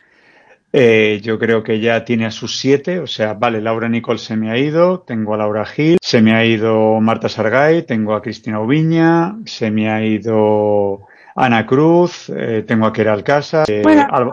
[0.74, 4.37] Eh, yo creo que ya tiene a sus siete, o sea, vale, Laura Nicole se
[4.37, 8.22] me ha ido, tengo a Laura Gil, se me ha ido Marta Sargay, tengo a
[8.22, 11.00] Cristina Ubiña, se me ha ido
[11.37, 13.64] Ana Cruz, eh, tengo a Keral Casa.
[13.68, 14.32] Eh, bueno, Alba...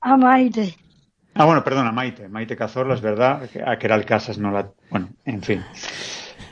[0.00, 0.76] a Maite.
[1.34, 4.70] Ah, bueno, perdón, a Maite, Maite Cazorla, es verdad, a Keral Casas no la...
[4.88, 5.64] Bueno, en fin.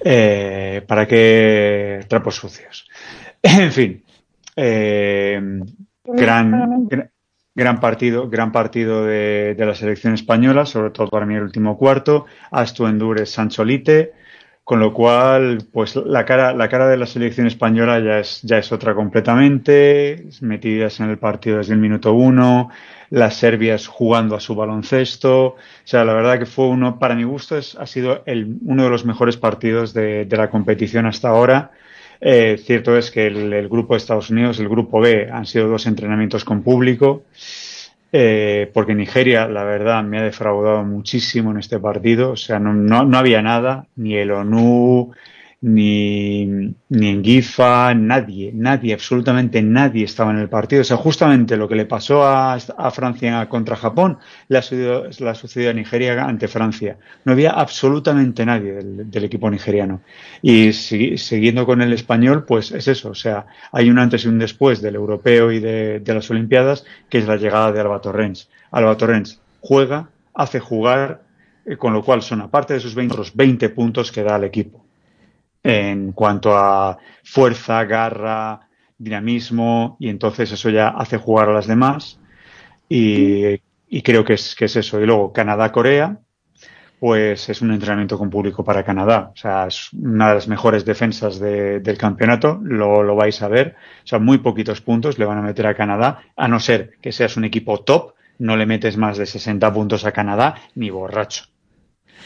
[0.03, 2.88] ¿Para qué trapos sucios?
[3.43, 4.03] En fin.
[6.05, 7.11] Gran, gran
[7.55, 12.27] gran partido, gran partido de, la selección española, sobre todo para mí el último cuarto,
[12.51, 14.13] Astu Endures Sancholite,
[14.63, 18.59] con lo cual, pues la cara, la cara de la selección española ya es, ya
[18.59, 22.71] es otra completamente, metidas en el partido desde el minuto uno,
[23.11, 27.25] las serbias jugando a su baloncesto, o sea, la verdad que fue uno, para mi
[27.25, 31.73] gusto, es, ha sido el, uno de los mejores partidos de la competición hasta ahora.
[32.21, 35.69] Eh, cierto es que el, el, grupo de Estados Unidos, el grupo B, han sido
[35.69, 37.23] dos entrenamientos con público,
[38.13, 42.33] eh, porque Nigeria, la verdad, me ha defraudado muchísimo en este partido.
[42.33, 45.13] O sea, no, no, no había nada, ni el ONU,
[45.62, 46.46] ni,
[46.88, 50.81] ni en Gifa, nadie, nadie, absolutamente nadie estaba en el partido.
[50.81, 54.18] O sea, justamente lo que le pasó a, a Francia contra Japón
[54.49, 56.96] le ha, sucedido, le ha sucedido a Nigeria ante Francia.
[57.25, 60.01] No había absolutamente nadie del, del equipo nigeriano.
[60.40, 63.11] Y si, siguiendo con el español, pues es eso.
[63.11, 66.85] O sea, hay un antes y un después del europeo y de, de las Olimpiadas,
[67.11, 68.49] que es la llegada de Alba Torrens.
[68.70, 71.23] Alba Torrens juega, hace jugar,
[71.66, 74.44] eh, con lo cual son, aparte de sus 20, los 20 puntos que da al
[74.44, 74.87] equipo
[75.62, 78.68] en cuanto a fuerza, garra,
[78.99, 82.18] dinamismo, y entonces eso ya hace jugar a las demás.
[82.88, 85.01] Y, y creo que es, que es eso.
[85.01, 86.20] Y luego Canadá-Corea,
[87.01, 89.31] pues es un entrenamiento con público para Canadá.
[89.33, 93.49] O sea, es una de las mejores defensas de, del campeonato, lo, lo vais a
[93.49, 93.77] ver.
[94.05, 97.12] O sea, muy poquitos puntos le van a meter a Canadá, a no ser que
[97.12, 101.44] seas un equipo top, no le metes más de 60 puntos a Canadá, ni borracho.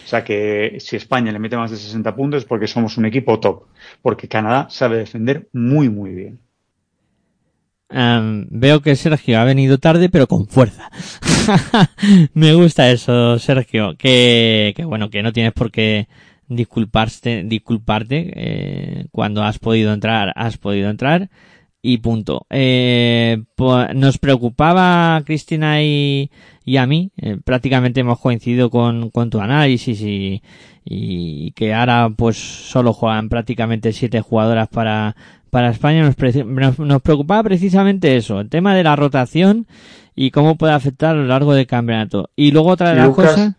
[0.05, 3.07] O sea que si España le mete más de 60 puntos es porque somos un
[3.07, 3.65] equipo top.
[4.03, 6.41] Porque Canadá sabe defender muy, muy bien.
[7.91, 10.91] Um, veo que Sergio ha venido tarde, pero con fuerza.
[12.35, 13.97] Me gusta eso, Sergio.
[13.97, 16.09] Que, que bueno, que no tienes por qué
[16.49, 21.31] disculparse, disculparte, eh, cuando has podido entrar, has podido entrar
[21.87, 22.47] y punto.
[22.49, 23.45] Eh,
[23.95, 26.31] nos preocupaba Cristina y,
[26.65, 30.43] y a mí, eh, prácticamente hemos coincidido con, con tu análisis y,
[30.83, 35.15] y que ahora pues solo juegan prácticamente siete jugadoras para,
[35.51, 36.03] para España.
[36.03, 39.67] Nos, nos, preocupaba precisamente eso, el tema de la rotación
[40.17, 42.31] y cómo puede afectar a lo largo del campeonato.
[42.35, 43.57] Y luego otra de las cosas...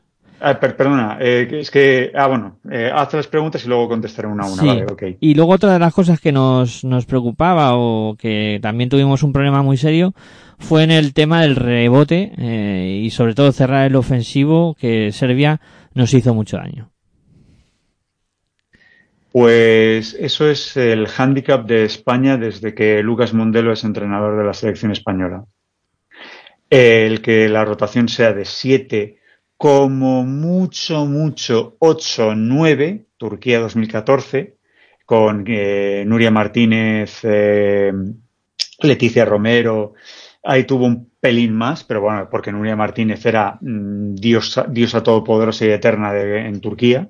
[0.48, 4.44] Ah, perdona, eh, es que, ah, bueno, eh, haz las preguntas y luego contestaré una
[4.44, 5.18] a una, vale, okay.
[5.20, 9.34] Y luego otra de las cosas que nos, nos preocupaba o que también tuvimos un
[9.34, 10.14] problema muy serio
[10.60, 15.62] fue en el tema del rebote eh, y sobre todo cerrar el ofensivo que Serbia
[15.96, 16.92] nos hizo mucho daño.
[19.32, 24.54] Pues eso es el hándicap de España desde que Lucas Mondelo es entrenador de la
[24.54, 25.46] selección española.
[26.70, 29.25] El que la rotación sea de siete
[29.58, 34.58] como mucho, mucho 8-9, Turquía 2014,
[35.06, 37.94] con eh, Nuria Martínez, eh,
[38.80, 39.94] Leticia Romero.
[40.44, 45.66] Ahí tuvo un pelín más, pero bueno, porque Nuria Martínez era mm, diosa, diosa todopoderosa
[45.66, 47.10] y eterna en Turquía.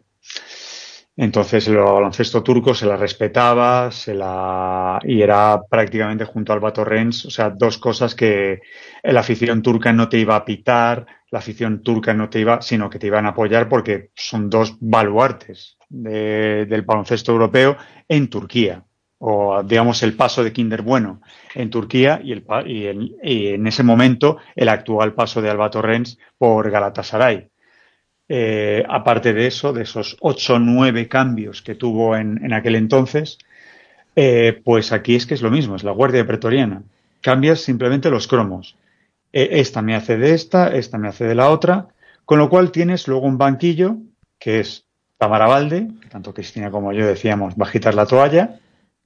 [1.17, 6.83] Entonces el baloncesto turco se la respetaba, se la y era prácticamente junto al Bato
[6.83, 8.59] Rens, o sea, dos cosas que
[9.01, 12.89] la afición turca no te iba a pitar, la afición turca no te iba, sino
[12.89, 17.77] que te iban a apoyar porque son dos baluartes del baloncesto europeo
[18.09, 18.83] en Turquía.
[19.17, 21.21] O digamos el paso de Kinder Bueno
[21.53, 22.43] en Turquía y, el,
[23.23, 27.49] y, en ese momento el actual paso de Alba Torrens por Galatasaray.
[28.27, 33.37] Eh, aparte de eso, de esos ocho o nueve cambios que tuvo en, aquel entonces,
[34.15, 36.83] eh, pues aquí es que es lo mismo, es la Guardia Pretoriana.
[37.21, 38.77] Cambias simplemente los cromos.
[39.31, 41.89] E, esta me hace de esta, esta me hace de la otra,
[42.23, 43.97] con lo cual tienes luego un banquillo
[44.39, 44.85] que es
[45.17, 48.59] Tamara Valde, que tanto Cristina como yo decíamos, va a agitar la toalla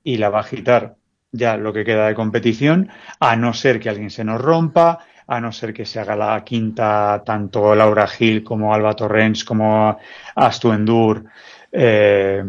[0.04, 0.96] y la va a agitar
[1.32, 5.40] ya lo que queda de competición, a no ser que alguien se nos rompa, a
[5.40, 9.98] no ser que se haga la quinta tanto Laura Gil como Alba Torrens como
[10.36, 11.24] Astu Endur,
[11.72, 12.44] eh,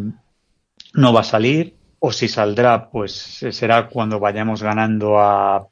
[0.95, 3.13] no va a salir, o si saldrá, pues
[3.51, 5.69] será cuando vayamos ganando a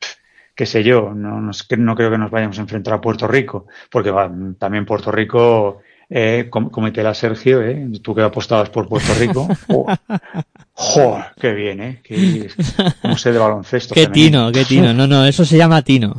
[0.54, 3.66] qué sé yo, no, no, no, creo que nos vayamos a enfrentar a Puerto Rico,
[3.90, 9.48] porque va, también Puerto Rico, eh, cometela Sergio, eh, tú que apostabas por Puerto Rico.
[10.80, 11.24] ¡Joder!
[11.40, 12.00] ¡Qué bien, eh!
[12.04, 12.48] Qué,
[13.02, 13.94] no sé de baloncesto.
[13.94, 14.94] ¡Qué tino, qué tino!
[14.94, 16.14] No, no, eso se llama tino.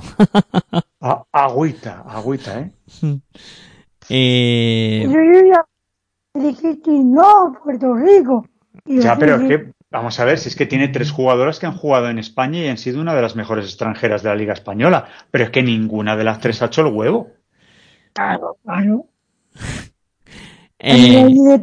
[1.32, 2.72] agüita, agüita, ¿eh?
[4.10, 5.08] eh...
[5.08, 5.65] Yo ya
[6.34, 8.45] dijiste no, Puerto Rico.
[8.86, 11.76] ya, pero es que Vamos a ver, si es que tiene tres jugadoras que han
[11.76, 15.08] jugado en España y han sido una de las mejores extranjeras de la Liga Española,
[15.32, 17.32] pero es que ninguna de las tres ha hecho el huevo.
[18.13, 19.06] Claro, claro.
[20.78, 21.60] Eh,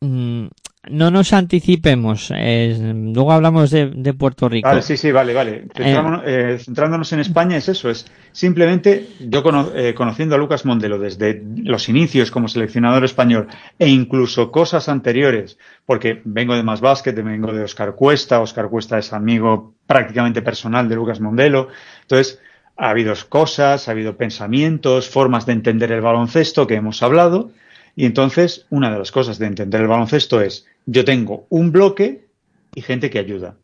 [0.00, 2.32] no nos anticipemos.
[2.34, 4.68] Eh, luego hablamos de, Puerto Rico.
[4.68, 5.66] Vale, sí, sí, vale, vale.
[5.76, 9.42] Eh, centrándonos en España es eso, es simplemente yo
[9.74, 15.58] eh, conociendo a Lucas Mondelo desde los inicios como seleccionador español e incluso cosas anteriores,
[15.84, 20.88] porque vengo de Más Básquet, vengo de Oscar Cuesta, Oscar Cuesta es amigo prácticamente personal
[20.88, 21.68] de Lucas Mondelo,
[22.02, 22.40] entonces
[22.78, 27.50] ha habido cosas, ha habido pensamientos, formas de entender el baloncesto que hemos hablado,
[27.96, 32.26] y entonces, una de las cosas de entender el baloncesto es, yo tengo un bloque
[32.74, 33.56] y gente que ayuda.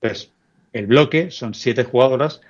[0.00, 0.30] Pues
[0.72, 2.40] el bloque son siete jugadoras,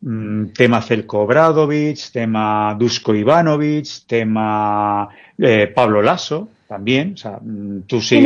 [0.00, 7.82] mm, tema Celko Obradovic, tema Dusko Ivanovic, tema eh, Pablo Lasso, también, o sea, mm,
[7.86, 8.24] tú sí.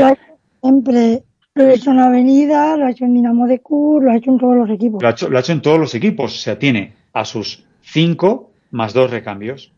[0.61, 1.23] Siempre,
[1.55, 4.31] lo ha hecho en Avenida, lo ha hecho en Dinamo de Cur, lo ha hecho
[4.31, 5.03] en todos los equipos.
[5.03, 7.64] Lo ha hecho, lo ha hecho en todos los equipos, o sea, tiene a sus
[7.81, 9.72] cinco más dos recambios.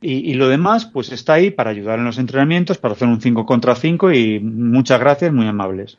[0.00, 3.44] Y, lo demás, pues está ahí para ayudar en los entrenamientos, para hacer un 5
[3.44, 5.98] contra 5 y muchas gracias, muy amables.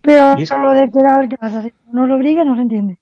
[0.00, 1.36] Pero lo de esperar que
[1.92, 2.98] no lo obliga, no se entiende.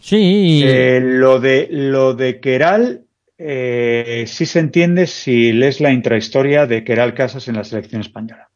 [0.00, 0.62] Sí.
[0.64, 3.06] Eh, lo de lo de Keral
[3.38, 8.50] eh, sí se entiende si lees la intrahistoria de Keral Casas en la selección española.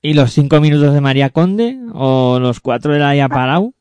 [0.00, 3.74] ¿Y los cinco minutos de María Conde o los cuatro de la Palau?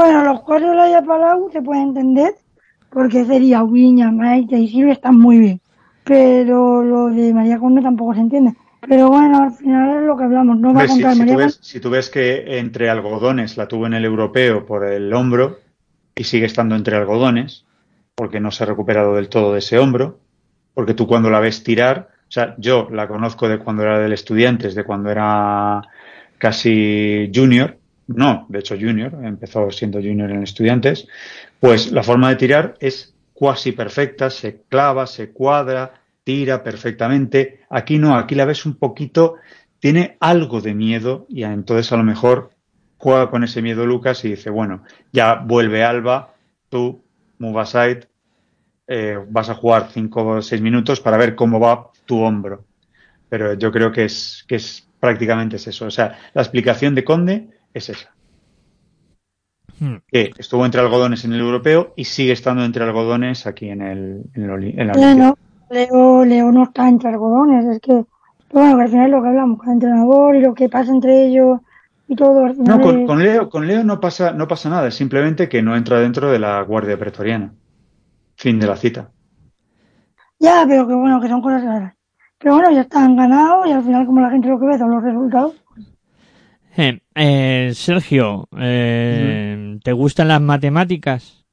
[0.00, 2.32] Bueno, los cuatro de la Palau se puede entender
[2.88, 5.60] porque sería Wiña, Maite y Silvia están muy bien.
[6.04, 8.54] Pero lo de María Conde tampoco se entiende.
[8.88, 10.58] Pero bueno, al final es lo que hablamos.
[10.58, 13.68] No va a contar si, María tú ves, si tú ves que entre algodones la
[13.68, 15.58] tuvo en el europeo por el hombro
[16.14, 17.66] y sigue estando entre algodones,
[18.14, 20.18] porque no se ha recuperado del todo de ese hombro,
[20.72, 24.14] porque tú cuando la ves tirar, o sea, yo la conozco de cuando era del
[24.14, 25.82] estudiantes, de cuando era
[26.38, 27.76] casi junior,
[28.14, 31.06] no, de hecho junior, empezó siendo junior en estudiantes,
[31.60, 37.60] pues la forma de tirar es cuasi perfecta, se clava, se cuadra, tira perfectamente.
[37.70, 39.36] Aquí no, aquí la ves un poquito,
[39.78, 42.50] tiene algo de miedo y entonces a lo mejor
[42.98, 44.82] juega con ese miedo Lucas y dice, bueno,
[45.12, 46.34] ya vuelve Alba,
[46.68, 47.04] tú,
[47.38, 48.08] move aside,
[48.88, 52.64] eh, vas a jugar cinco o seis minutos para ver cómo va tu hombro.
[53.28, 55.86] Pero yo creo que es, que es prácticamente es eso.
[55.86, 58.10] O sea, la explicación de Conde es esa.
[59.78, 59.96] Hmm.
[60.08, 64.24] Que estuvo entre algodones en el europeo y sigue estando entre algodones aquí en el,
[64.34, 65.38] en, la no,
[65.70, 68.04] Leo, Leo no está entre algodones, es que,
[68.52, 71.26] bueno, al final es lo que hablamos con el entrenador y lo que pasa entre
[71.26, 71.60] ellos
[72.08, 72.48] y todo.
[72.48, 76.00] no, con, Leo, con Leo no pasa, no pasa nada, es simplemente que no entra
[76.00, 77.52] dentro de la Guardia Pretoriana.
[78.36, 79.10] Fin de la cita.
[80.38, 81.94] Ya, pero que bueno, que son cosas raras.
[82.38, 84.90] Pero bueno, ya están ganados y al final, como la gente lo que ve son
[84.90, 85.54] los resultados.
[86.76, 91.44] Eh, eh, Sergio, eh, ¿te gustan las matemáticas?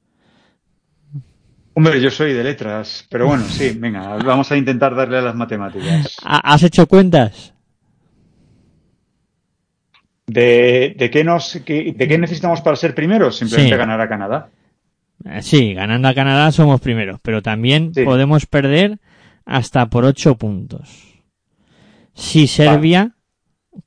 [1.74, 5.34] Hombre, yo soy de letras, pero bueno, sí, venga, vamos a intentar darle a las
[5.34, 6.16] matemáticas.
[6.24, 7.54] ¿Has hecho cuentas?
[10.26, 13.36] ¿De, de, qué, nos, de qué necesitamos para ser primeros?
[13.38, 14.50] Simplemente ganar a Canadá.
[15.40, 18.98] Sí, ganando a Canadá somos primeros, pero también podemos perder
[19.44, 21.22] hasta por ocho puntos.
[22.14, 23.14] Si Serbia,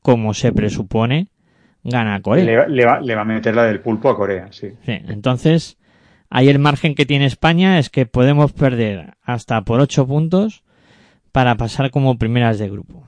[0.02, 1.28] como se presupone,
[1.84, 2.44] gana a Corea.
[2.68, 4.70] Le, va, le, va, a meter la del pulpo a Corea, sí.
[4.86, 4.94] sí.
[5.08, 5.78] Entonces,
[6.30, 10.64] ahí el margen que tiene España es que podemos perder hasta por ocho puntos
[11.32, 13.08] para pasar como primeras de grupo.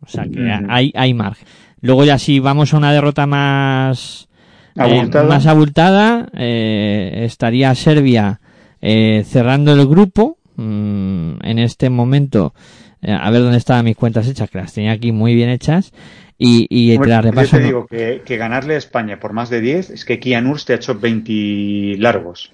[0.00, 1.46] O sea que hay, hay margen.
[1.80, 4.28] Luego ya si vamos a una derrota más
[4.74, 8.40] eh, más abultada, eh, estaría Serbia
[8.80, 10.38] eh, cerrando el grupo.
[10.56, 12.54] Mm, en este momento,
[13.02, 15.92] a ver dónde estaban mis cuentas hechas, que las tenía aquí muy bien hechas.
[16.38, 17.56] Y, y te las repaso.
[17.56, 17.86] Yo te digo
[18.24, 20.98] que, ganarle a España por más de 10 es que Kian Urs te ha hecho
[20.98, 22.52] 20 largos.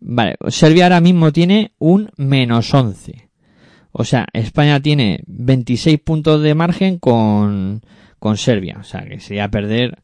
[0.00, 3.28] Vale, Serbia ahora mismo tiene un menos 11.
[3.92, 7.82] O sea, España tiene 26 puntos de margen con,
[8.18, 8.78] con Serbia.
[8.80, 10.02] O sea, que sería perder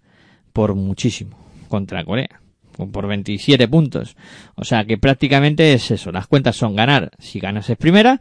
[0.52, 1.36] por muchísimo
[1.68, 2.40] contra Corea
[2.86, 4.16] por 27 puntos.
[4.54, 6.12] O sea que prácticamente es eso.
[6.12, 8.20] Las cuentas son ganar si ganas es primera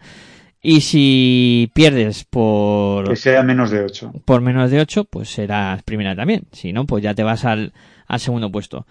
[0.61, 3.07] y si pierdes por...
[3.07, 4.11] Que sea menos de 8.
[4.25, 6.43] Por menos de 8 pues serás primera también.
[6.51, 7.73] Si no, pues ya te vas al,
[8.07, 8.85] al segundo puesto.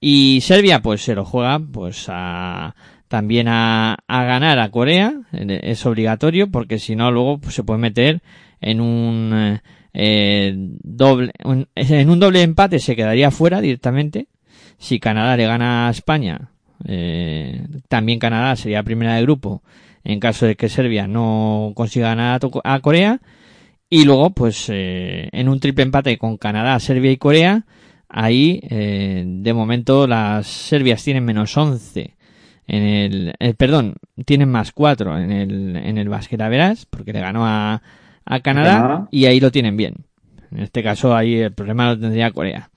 [0.00, 2.76] Y Serbia pues se lo juega pues a,
[3.08, 5.12] también a, a ganar a Corea.
[5.32, 8.22] Es obligatorio porque si no luego pues, se puede meter
[8.60, 9.60] en un
[9.92, 11.32] eh, doble,
[11.74, 14.28] en un doble empate se quedaría fuera directamente.
[14.78, 16.52] Si Canadá le gana a España,
[16.86, 19.62] eh, también Canadá sería primera de grupo
[20.04, 23.20] en caso de que Serbia no consiga ganar a Corea.
[23.90, 27.64] Y luego, pues, eh, en un triple empate con Canadá, Serbia y Corea,
[28.08, 32.18] ahí, eh, de momento, las Serbias tienen menos 11
[32.68, 33.94] en el, eh, perdón,
[34.26, 37.82] tienen más 4 en el, en el verás, porque le ganó a,
[38.26, 40.04] a Canadá, y ahí lo tienen bien.
[40.52, 42.70] En este caso ahí el problema lo tendría Corea.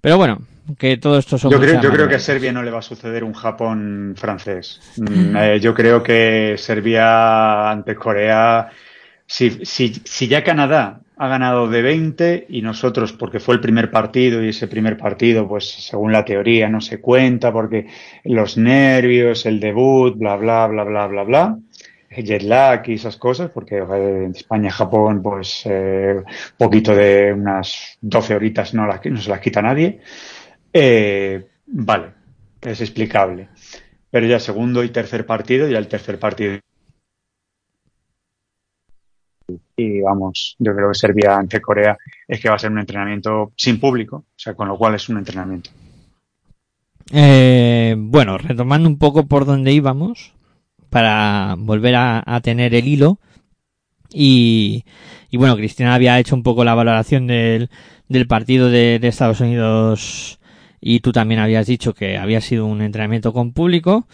[0.00, 0.40] Pero bueno,
[0.78, 1.50] que todo esto son...
[1.50, 4.80] Yo creo, yo creo que a Serbia no le va a suceder un Japón francés.
[4.96, 8.68] Mm, eh, yo creo que Serbia ante Corea,
[9.26, 13.90] si, si, si ya Canadá ha ganado de 20 y nosotros, porque fue el primer
[13.90, 17.86] partido y ese primer partido, pues según la teoría no se cuenta porque
[18.24, 21.58] los nervios, el debut, bla, bla, bla, bla, bla, bla
[22.10, 26.22] jet lag y esas cosas, porque en España, Japón, pues eh,
[26.56, 30.00] poquito de unas 12 horitas no, las, no se las quita nadie.
[30.72, 32.12] Eh, vale,
[32.60, 33.48] es explicable.
[34.10, 36.58] Pero ya segundo y tercer partido, ya el tercer partido.
[39.76, 41.96] Y vamos, yo creo que Serbia ante Corea
[42.28, 45.08] es que va a ser un entrenamiento sin público, o sea, con lo cual es
[45.08, 45.70] un entrenamiento.
[47.12, 50.34] Eh, bueno, retomando un poco por donde íbamos,
[50.90, 53.18] para volver a, tener el hilo.
[54.12, 54.84] Y,
[55.30, 57.70] y, bueno, Cristina había hecho un poco la valoración del,
[58.08, 60.39] del partido de, Estados Unidos
[60.80, 64.06] y tú también habías dicho que había sido un entrenamiento con público.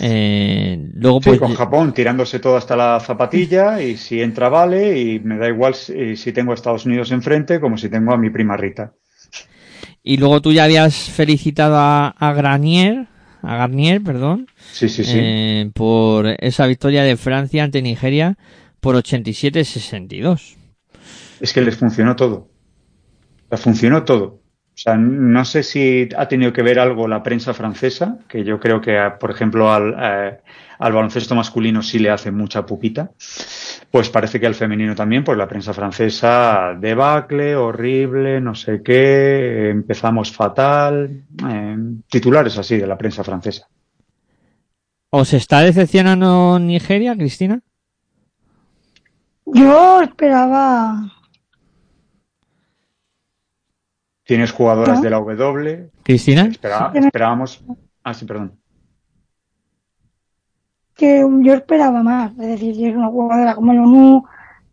[0.00, 4.98] Eh, luego sí, pues, con Japón tirándose todo hasta la zapatilla y si entra vale
[4.98, 8.16] y me da igual si, si tengo a Estados Unidos enfrente como si tengo a
[8.16, 8.94] mi prima Rita.
[10.02, 13.06] Y luego tú ya habías felicitado a, a Granier
[13.42, 15.16] a Garnier, perdón, sí, sí, sí.
[15.16, 18.38] Eh, por esa victoria de Francia ante Nigeria
[18.80, 20.56] por 87-62.
[21.40, 22.48] Es que les funcionó todo.
[23.50, 24.41] Les funcionó todo.
[24.74, 28.58] O sea, no sé si ha tenido que ver algo la prensa francesa, que yo
[28.58, 30.40] creo que, por ejemplo, al, eh,
[30.78, 33.10] al baloncesto masculino sí le hace mucha pupita.
[33.90, 39.68] Pues parece que al femenino también, pues la prensa francesa, debacle, horrible, no sé qué,
[39.68, 41.76] empezamos fatal, eh,
[42.08, 43.68] titulares así de la prensa francesa.
[45.10, 47.60] ¿Os está decepcionando Nigeria, Cristina?
[49.44, 51.12] Yo esperaba.
[54.24, 55.02] Tienes jugadoras ¿No?
[55.02, 55.90] de la W.
[56.02, 56.42] ¿Cristina?
[56.46, 57.64] Espera- esperábamos.
[58.04, 58.58] Ah, sí, perdón.
[60.94, 62.32] que yo esperaba más.
[62.32, 64.24] Es decir, si es una jugadora como el ONU,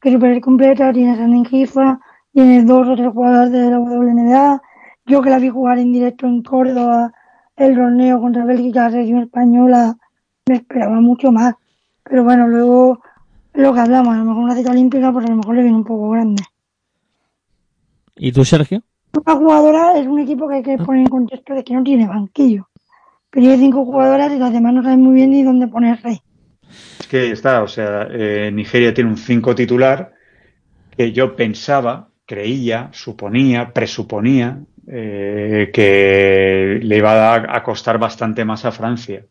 [0.01, 1.99] que es súper completa, tienes a Nengifa,
[2.33, 4.61] tienes dos o tres jugadoras de la WNBA.
[5.05, 7.11] Yo que la vi jugar en directo en Córdoba,
[7.55, 9.97] el torneo contra Bélgica, la selección española,
[10.47, 11.55] me esperaba mucho más.
[12.03, 13.01] Pero bueno, luego
[13.53, 15.77] lo que hablamos, a lo mejor una cita olímpica, pues a lo mejor le viene
[15.77, 16.43] un poco grande.
[18.17, 18.83] ¿Y tú, Sergio?
[19.13, 22.07] Una jugadora es un equipo que hay que poner en contexto de que no tiene
[22.07, 22.67] banquillo.
[23.29, 26.21] Pero tiene cinco jugadoras y las demás no saben muy bien ni dónde ponerse.
[26.99, 30.13] Es que está, o sea, eh, Nigeria tiene un 5 titular
[30.95, 38.65] que yo pensaba, creía, suponía, presuponía eh, que le iba a, a costar bastante más
[38.65, 39.25] a Francia.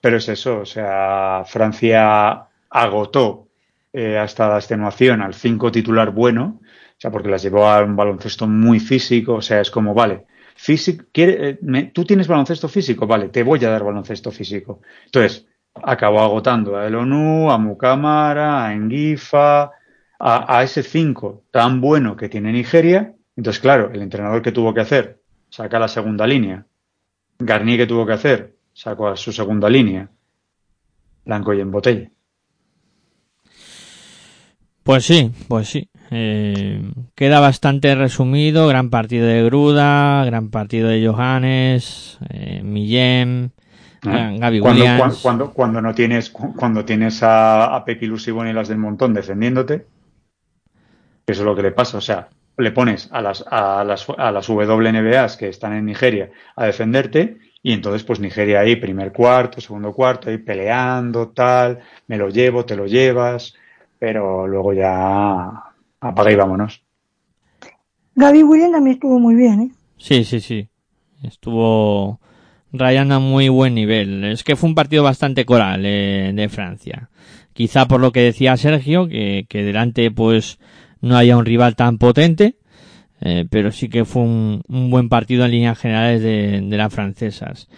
[0.00, 3.48] Pero es eso, o sea, Francia agotó
[3.92, 6.60] eh, hasta la extenuación al 5 titular bueno,
[7.00, 10.26] o sea, porque las llevó a un baloncesto muy físico, o sea, es como, vale,
[10.54, 14.82] físico, quiere, eh, me- tú tienes baloncesto físico, vale, te voy a dar baloncesto físico.
[15.06, 15.46] Entonces,
[15.82, 19.62] acabó agotando a El ONU, a Mukamara, a Engifa,
[20.18, 23.14] a, a ese 5 tan bueno que tiene Nigeria.
[23.34, 26.66] Entonces, claro, el entrenador que tuvo que hacer, saca la segunda línea.
[27.38, 30.10] Garnier que tuvo que hacer, sacó a su segunda línea.
[31.24, 32.10] Blanco y en botella.
[34.82, 35.89] Pues sí, pues sí.
[36.10, 36.82] Eh,
[37.14, 38.66] queda bastante resumido.
[38.68, 43.50] Gran partido de Gruda, gran partido de Johannes, eh, Millem,
[44.02, 44.38] ¿no?
[44.38, 45.22] Gaby cuando, Williams.
[45.22, 49.86] cuando, cuando no tienes, cu- cuando tienes a, a Lusibón y las del montón defendiéndote,
[51.26, 51.98] eso es lo que le pasa.
[51.98, 56.30] O sea, le pones a las, a las, a las WNBAs que están en Nigeria
[56.56, 62.16] a defenderte y entonces pues Nigeria ahí, primer cuarto, segundo cuarto, ahí peleando, tal, me
[62.16, 63.54] lo llevo, te lo llevas,
[63.98, 65.69] pero luego ya
[66.00, 66.82] apaga y vámonos.
[68.14, 69.70] Gaby Williams también estuvo muy bien, ¿eh?
[69.96, 70.68] Sí, sí, sí.
[71.22, 72.20] Estuvo
[72.72, 74.24] rayando a muy buen nivel.
[74.24, 77.10] Es que fue un partido bastante coral eh, de Francia.
[77.52, 80.58] Quizá por lo que decía Sergio, que, que delante pues
[81.00, 82.56] no haya un rival tan potente,
[83.20, 86.92] eh, pero sí que fue un, un buen partido en líneas generales de, de las
[86.92, 87.68] francesas.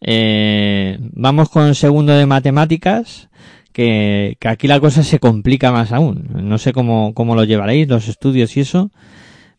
[0.00, 3.28] Eh, vamos con el segundo de matemáticas,
[3.72, 6.28] que, que aquí la cosa se complica más aún.
[6.34, 8.90] No sé cómo, cómo lo llevaréis, los estudios y eso.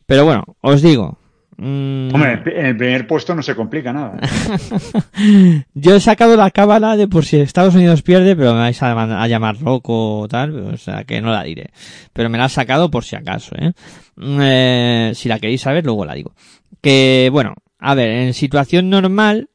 [0.06, 1.18] Pero bueno, os digo.
[1.58, 4.20] mm, Hombre, en el primer puesto no se complica nada.
[5.74, 9.28] yo he sacado la cábala de por si Estados Unidos pierde, pero me vais a
[9.28, 11.70] llamar loco o tal, o sea que no la diré.
[12.14, 13.72] Pero me la he sacado por si acaso, ¿eh?
[14.16, 16.34] Mm, eh, si la queréis saber, luego la digo.
[16.82, 19.50] Que, bueno, a ver, en situación normal,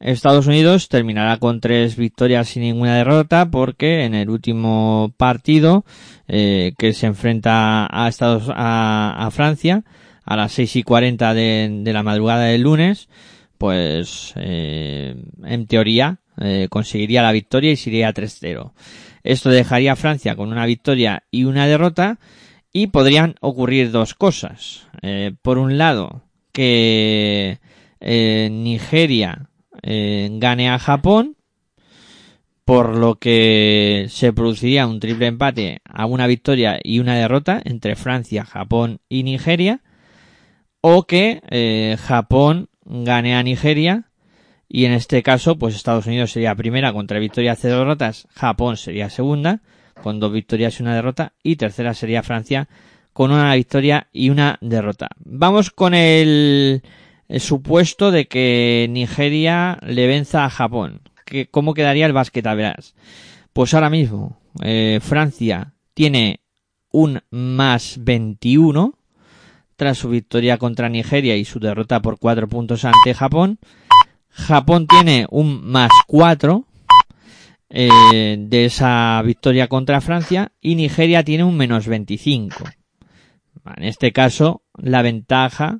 [0.00, 5.84] Estados Unidos terminará con tres victorias sin ninguna derrota porque en el último partido
[6.26, 9.84] eh, que se enfrenta a Estados a, a Francia
[10.24, 13.08] a las 6 y 40 de, de la madrugada del lunes
[13.58, 18.72] pues eh, en teoría eh, conseguiría la victoria y se iría 3-0.
[19.22, 22.18] Esto dejaría a Francia con una victoria y una derrota
[22.72, 24.86] y podrían ocurrir dos cosas.
[25.02, 26.22] Eh, por un lado,
[26.52, 27.58] que
[28.00, 29.49] eh, Nigeria
[29.82, 31.36] eh, gane a Japón,
[32.64, 37.96] por lo que se produciría un triple empate a una victoria y una derrota entre
[37.96, 39.80] Francia, Japón y Nigeria,
[40.80, 44.04] o que eh, Japón gane a Nigeria
[44.68, 48.76] y en este caso pues Estados Unidos sería primera con tres victorias y derrotas, Japón
[48.76, 49.62] sería segunda
[50.00, 52.68] con dos victorias y una derrota y tercera sería Francia
[53.12, 55.08] con una victoria y una derrota.
[55.18, 56.82] Vamos con el,
[57.30, 61.00] el supuesto de que Nigeria le venza a Japón.
[61.24, 62.44] ¿Qué- ¿Cómo quedaría el básquet?
[62.44, 62.94] Verás.
[63.52, 66.40] Pues ahora mismo eh, Francia tiene
[66.90, 68.94] un más 21
[69.76, 73.58] tras su victoria contra Nigeria y su derrota por cuatro puntos ante Japón.
[74.28, 76.64] Japón tiene un más 4
[77.70, 82.64] eh, de esa victoria contra Francia y Nigeria tiene un menos 25.
[83.76, 85.78] En este caso, la ventaja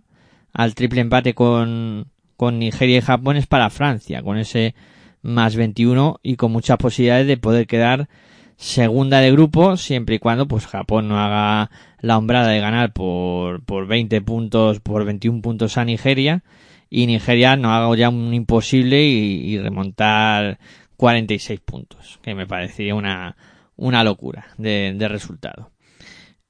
[0.53, 4.75] al triple empate con, con Nigeria y Japón es para Francia, con ese
[5.23, 8.09] más 21 y con muchas posibilidades de poder quedar
[8.57, 11.71] segunda de grupo siempre y cuando pues Japón no haga
[12.01, 16.43] la hombrada de ganar por, por 20 puntos, por 21 puntos a Nigeria
[16.91, 20.59] y Nigeria no haga ya un imposible y, y remontar
[20.97, 23.37] 46 puntos, que me parecería una,
[23.77, 25.71] una locura de, de resultado.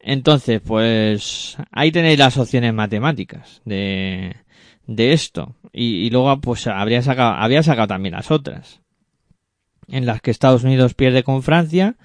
[0.03, 4.37] Entonces, pues ahí tenéis las opciones matemáticas de,
[4.87, 5.57] de esto.
[5.73, 8.81] Y, y luego, pues habría sacado, había sacado también las otras.
[9.89, 11.97] en las que Estados Unidos pierde con Francia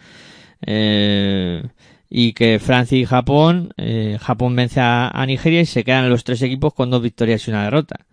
[0.65, 1.63] eh,
[2.09, 6.41] y que Francia y Japón, eh, Japón vence a, Nigeria y se quedan los tres
[6.41, 8.05] equipos con dos victorias y una derrota.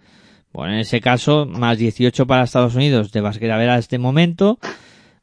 [0.53, 4.59] Bueno, en ese caso, más 18 para Estados Unidos de basquera a este momento,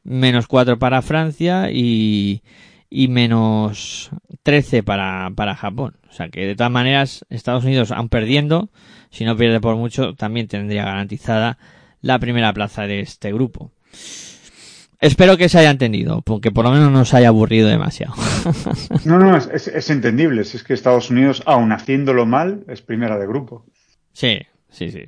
[0.04, 2.42] menos 4 para Francia y,
[2.90, 4.10] y menos
[4.44, 5.98] 13 para, para Japón.
[6.10, 8.70] O sea que de todas maneras, Estados Unidos, aun perdiendo,
[9.12, 11.58] si no pierde por mucho, también tendría garantizada
[12.02, 13.72] la primera plaza de este grupo.
[15.02, 18.14] Espero que se haya entendido, porque por lo menos no se haya aburrido demasiado.
[19.06, 20.44] No, no, es, es, entendible.
[20.44, 23.66] Si es que Estados Unidos, aun haciéndolo mal, es primera de grupo.
[24.12, 25.06] Sí, sí, sí.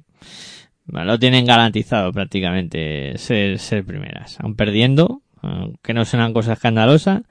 [0.86, 4.40] Bueno, lo tienen garantizado prácticamente ser, ser primeras.
[4.40, 7.24] Aun perdiendo, aunque no sea una cosa escandalosa,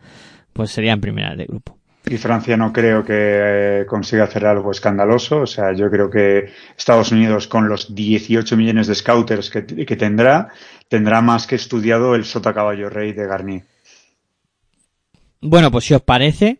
[0.61, 1.79] pues serían primeras de grupo.
[2.05, 5.41] Y Francia no creo que eh, consiga hacer algo escandaloso.
[5.41, 9.97] O sea, yo creo que Estados Unidos, con los 18 millones de scouters que, que
[9.97, 10.49] tendrá,
[10.91, 13.65] tendrá más que estudiado el sota caballo rey de Garnier.
[15.41, 16.59] Bueno, pues si os parece,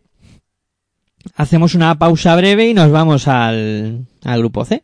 [1.35, 4.83] hacemos una pausa breve y nos vamos al, al grupo C.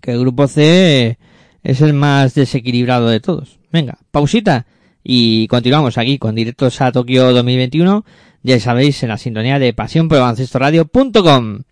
[0.00, 1.18] Que el grupo C
[1.62, 3.58] es el más desequilibrado de todos.
[3.70, 4.64] Venga, pausita
[5.04, 8.04] y continuamos aquí con directos a Tokio 2021
[8.44, 11.64] ya sabéis, en la sintonía de pasión por.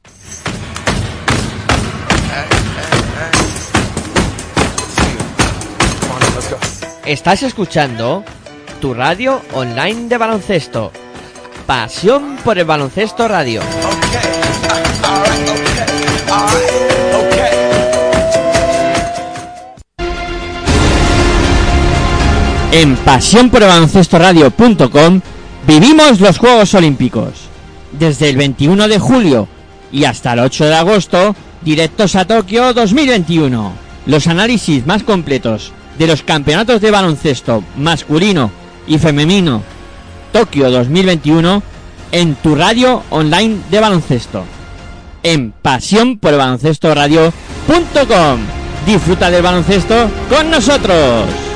[7.04, 8.24] Estás escuchando
[8.80, 10.92] tu radio online de baloncesto.
[11.66, 13.60] Pasión por el baloncesto radio.
[23.68, 25.20] Baloncesto radio.com
[25.66, 27.32] Vivimos los Juegos Olímpicos.
[27.92, 29.46] Desde el 21 de julio
[29.92, 33.72] y hasta el 8 de agosto, directos a Tokio 2021.
[34.06, 38.50] Los análisis más completos de los campeonatos de baloncesto masculino
[38.86, 39.62] y femenino
[40.32, 41.62] Tokio 2021
[42.10, 44.44] en tu radio online de baloncesto.
[45.22, 46.18] En pasión.
[48.86, 51.51] Disfruta del baloncesto con nosotros.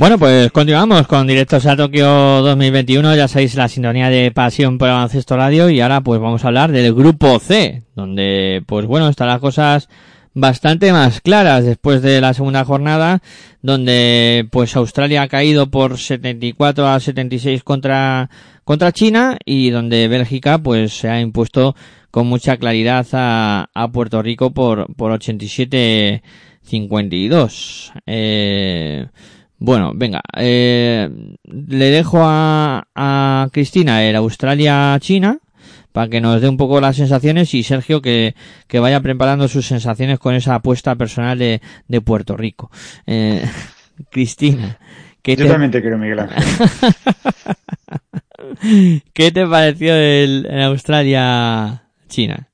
[0.00, 3.16] Bueno, pues continuamos con Directos a Tokio 2021.
[3.16, 6.72] Ya sabéis la sintonía de Pasión por Baloncesto Radio y ahora pues vamos a hablar
[6.72, 9.90] del grupo C, donde pues bueno, están las cosas
[10.32, 13.20] bastante más claras después de la segunda jornada,
[13.60, 18.30] donde pues Australia ha caído por 74 a 76 contra,
[18.64, 21.76] contra China y donde Bélgica pues se ha impuesto
[22.10, 26.22] con mucha claridad a, a Puerto Rico por, por 87
[26.62, 27.92] 52.
[28.06, 29.06] Eh,
[29.60, 31.10] bueno, venga, eh,
[31.44, 35.38] le dejo a, a Cristina el Australia-China
[35.92, 38.34] para que nos dé un poco las sensaciones y Sergio que,
[38.66, 42.70] que vaya preparando sus sensaciones con esa apuesta personal de, de Puerto Rico.
[43.06, 43.44] Eh,
[44.10, 44.78] Cristina.
[45.20, 45.50] ¿qué Yo te...
[45.50, 46.42] también te quiero, Miguel Ángel.
[49.12, 52.48] ¿Qué te pareció el, el Australia-China?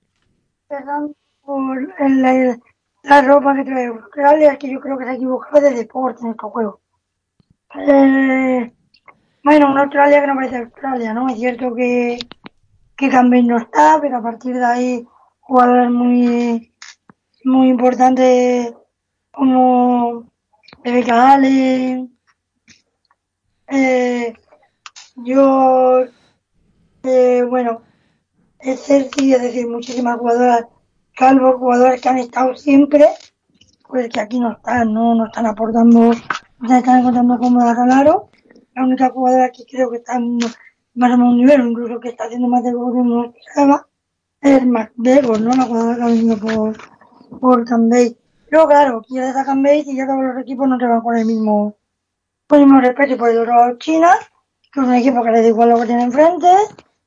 [0.68, 2.58] Perdón por la,
[3.04, 6.30] la ropa que trae Australia, que yo creo que se ha equivocado de deporte en
[6.32, 6.80] estos juegos.
[7.78, 8.72] Eh,
[9.44, 11.28] bueno, una Australia que no parece Australia, ¿no?
[11.28, 12.18] Es cierto que,
[12.96, 15.06] que no está, pero a partir de ahí
[15.40, 16.72] jugadores muy,
[17.44, 18.72] muy importantes
[19.30, 20.30] como
[20.82, 22.16] Rebecca Allen,
[23.68, 24.32] eh,
[25.16, 26.04] yo,
[27.02, 27.82] eh, bueno,
[28.58, 30.66] es sí, es decir, muchísimas jugadoras,
[31.14, 33.06] calvos, jugadores que han estado siempre,
[33.86, 36.12] pues que aquí no están, no, no están aportando
[36.62, 38.30] ya están encontrando cómoda Calaro.
[38.74, 42.24] La única jugadora que creo que está más o menos un nivel, incluso que está
[42.24, 43.86] haciendo más de gol que uno esperaba,
[44.40, 45.50] es McDevon, ¿no?
[45.54, 46.76] La jugadora que ha venido por,
[47.40, 48.16] por Cambay.
[48.48, 51.26] Pero claro, quieres a Cambay y ya todos los equipos no te van con el
[51.26, 51.76] mismo,
[52.48, 53.16] con el mismo respeto.
[53.16, 54.12] Por el otro lado, China,
[54.72, 56.48] que es un equipo que le da igual lo que tiene enfrente,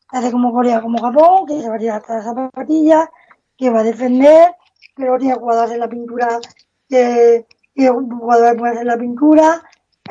[0.09, 3.09] hace como Corea, como Japón, que se va a tirar hasta las zapatillas,
[3.57, 4.55] que va a defender,
[4.95, 6.39] que no tiene jugadores en la pintura,
[6.87, 7.45] que,
[7.79, 9.61] que jugadores puede hacer la pintura,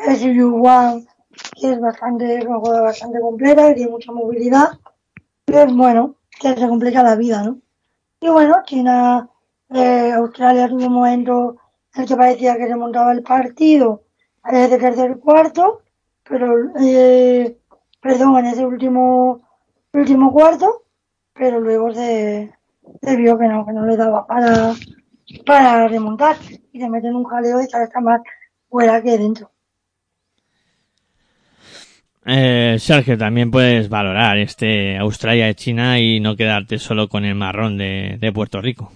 [0.06, 1.06] es Yuan,
[1.60, 4.70] que es bastante, una jugadora bastante completa, que tiene mucha movilidad,
[5.46, 7.58] es bueno, que se complica la vida, ¿no?
[8.20, 9.28] Y bueno, China,
[9.70, 11.56] eh, Australia tuvo un momento
[11.94, 14.04] en el que parecía que se montaba el partido
[14.50, 15.82] eh, de tercer cuarto,
[16.28, 17.58] pero, eh,
[18.00, 19.42] perdón, en ese último,
[19.92, 20.84] último cuarto,
[21.34, 22.52] pero luego se,
[23.02, 24.74] se vio que no, que no le daba para,
[25.44, 26.36] para remontar
[26.72, 28.20] y se meten un jaleo y está más
[28.68, 29.50] fuera que dentro.
[32.26, 37.34] Eh, Sergio, también puedes valorar este Australia de China y no quedarte solo con el
[37.34, 38.92] marrón de, de Puerto Rico.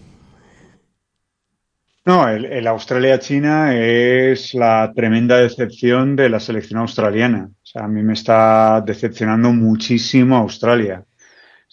[2.04, 7.48] No, el, el Australia-China es la tremenda decepción de la selección australiana.
[7.52, 11.04] O sea, a mí me está decepcionando muchísimo Australia.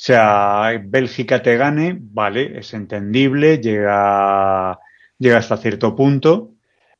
[0.02, 4.80] Sea, Bélgica te gane, vale, es entendible, llega,
[5.18, 6.54] llega hasta cierto punto.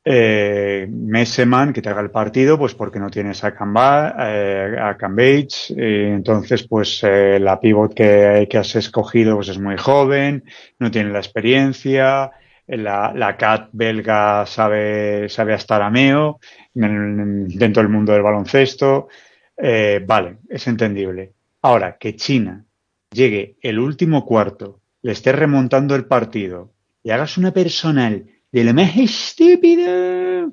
[0.04, 4.98] Eh, Messeman, que te haga el partido, pues porque no tienes a, Camba, eh, a
[4.98, 10.44] Cambage, eh, entonces pues eh, la pivot que, que has escogido pues es muy joven,
[10.78, 12.30] no tiene la experiencia,
[12.66, 16.38] la, la cat belga sabe, sabe hasta arameo
[16.74, 19.08] dentro del mundo del baloncesto.
[19.56, 21.32] Eh, vale, es entendible.
[21.62, 22.64] Ahora, que China
[23.10, 28.74] llegue el último cuarto, le esté remontando el partido y hagas una personal de lo
[28.74, 30.52] más estúpido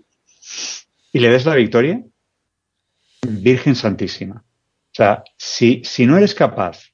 [1.11, 2.03] y le des la victoria,
[3.27, 4.43] Virgen Santísima.
[4.45, 6.91] O sea, si, si no eres capaz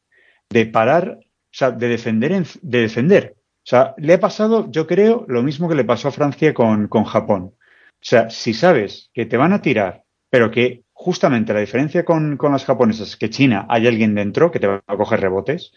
[0.49, 3.35] de parar, o sea, de defender, en, de defender.
[3.37, 6.87] O sea, le ha pasado, yo creo, lo mismo que le pasó a Francia con,
[6.87, 7.53] con Japón.
[7.53, 12.37] O sea, si sabes que te van a tirar, pero que justamente la diferencia con,
[12.37, 15.73] con las japonesas es que China hay alguien dentro que te va a coger rebotes,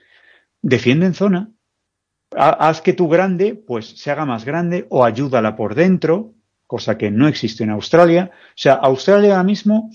[0.63, 1.51] defiende en zona.
[2.31, 6.35] Haz que tu grande, pues, se haga más grande o ayúdala por dentro,
[6.67, 8.31] cosa que no existe en Australia.
[8.33, 9.91] O sea, Australia ahora mismo,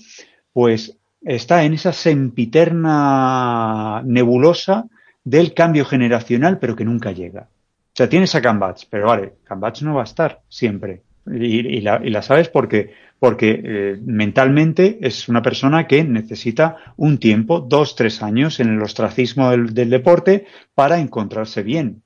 [0.52, 4.84] pues, está en esa sempiterna nebulosa
[5.24, 7.48] del cambio generacional, pero que nunca llega.
[7.50, 11.02] O sea, tienes a Cambach, pero vale, Cambach no va a estar siempre.
[11.26, 17.94] Y, la, sabes porque, porque eh, mentalmente es una persona que necesita un tiempo, dos,
[17.94, 22.02] tres años en el ostracismo del, del deporte para encontrarse bien.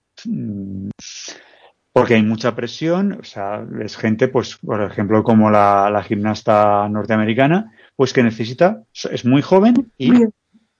[1.90, 6.86] Porque hay mucha presión, o sea, es gente, pues, por ejemplo, como la, la gimnasta
[6.90, 10.12] norteamericana, pues que necesita, es muy joven y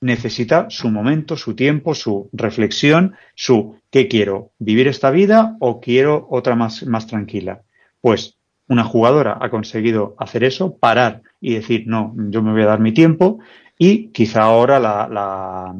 [0.03, 4.51] necesita su momento, su tiempo, su reflexión, su ¿qué quiero?
[4.59, 7.63] ¿Vivir esta vida o quiero otra más, más tranquila?
[8.03, 8.37] Pues
[8.69, 12.81] una jugadora ha conseguido hacer eso, parar y decir, no, yo me voy a dar
[12.81, 13.39] mi tiempo
[13.79, 15.75] y quizá ahora la, la,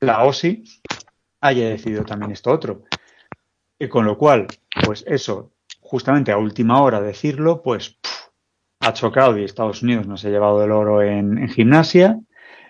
[0.00, 0.64] la OSI
[1.40, 2.82] haya decidido también esto otro.
[3.78, 4.46] Y con lo cual,
[4.84, 7.98] pues eso, justamente a última hora decirlo, pues
[8.80, 12.18] ha chocado y Estados Unidos no se ha llevado el oro en, en gimnasia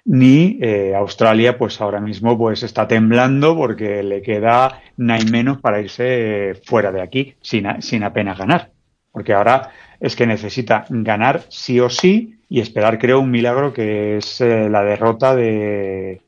[0.05, 5.81] ni eh, Australia pues ahora mismo pues está temblando porque le queda nada menos para
[5.81, 8.74] irse fuera de aquí sin, sin apenas ganar
[9.15, 14.19] porque ahora es que necesita ganar sí o sí y esperar creo un milagro que
[14.19, 16.21] es eh, la derrota de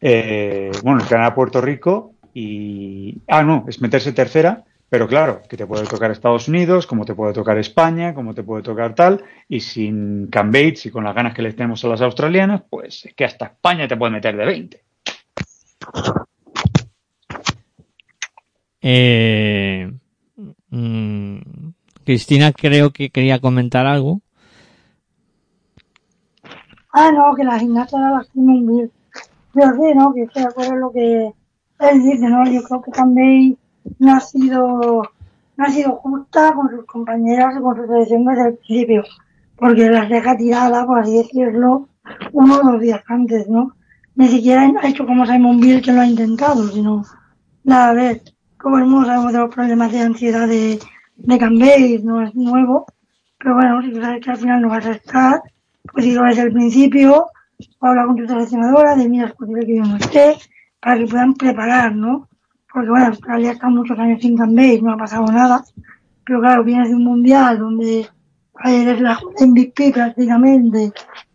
[0.00, 4.64] eh, bueno ganar a Puerto Rico y ah no es meterse tercera
[4.94, 8.44] pero claro, que te puede tocar Estados Unidos, como te puede tocar España, como te
[8.44, 12.00] puede tocar tal, y sin Cambage y con las ganas que les tenemos a las
[12.00, 14.84] australianas, pues es que hasta España te puede meter de 20.
[18.82, 19.92] Eh,
[20.70, 21.38] mmm,
[22.04, 24.20] Cristina creo que quería comentar algo.
[26.92, 28.90] Ah, no, que la gimnasta la lastima un bien.
[29.54, 30.12] Yo sé, ¿no?
[30.14, 31.32] Que estoy de acuerdo en lo que
[31.80, 32.44] él dice, ¿no?
[32.44, 33.56] Yo creo que Cambage
[33.98, 35.02] no ha sido
[35.56, 39.04] no ha sido justa con sus compañeras y con su selección desde el principio,
[39.56, 41.88] porque las deja tiradas, por así decirlo,
[42.32, 43.72] uno o dos días antes, ¿no?
[44.16, 47.04] Ni siquiera ha hecho como Simon Bill que lo ha intentado, sino,
[47.64, 48.22] nada, a ver,
[48.58, 50.78] como mundo sabemos de los problemas de ansiedad de,
[51.16, 52.86] de Cambage, no es nuevo,
[53.38, 55.42] pero bueno, si tú sabes que al final no vas a estar,
[55.92, 57.26] pues si lo ves al principio,
[57.80, 60.36] habla con tu seleccionadora, de mira, es posible que yo no esté,
[60.80, 62.28] para que puedan preparar, ¿no?
[62.74, 65.64] porque bueno, Australia está muchos años sin Cambage, no ha pasado nada,
[66.26, 68.08] pero claro, vienes de un mundial donde
[68.64, 70.92] eres la MVP prácticamente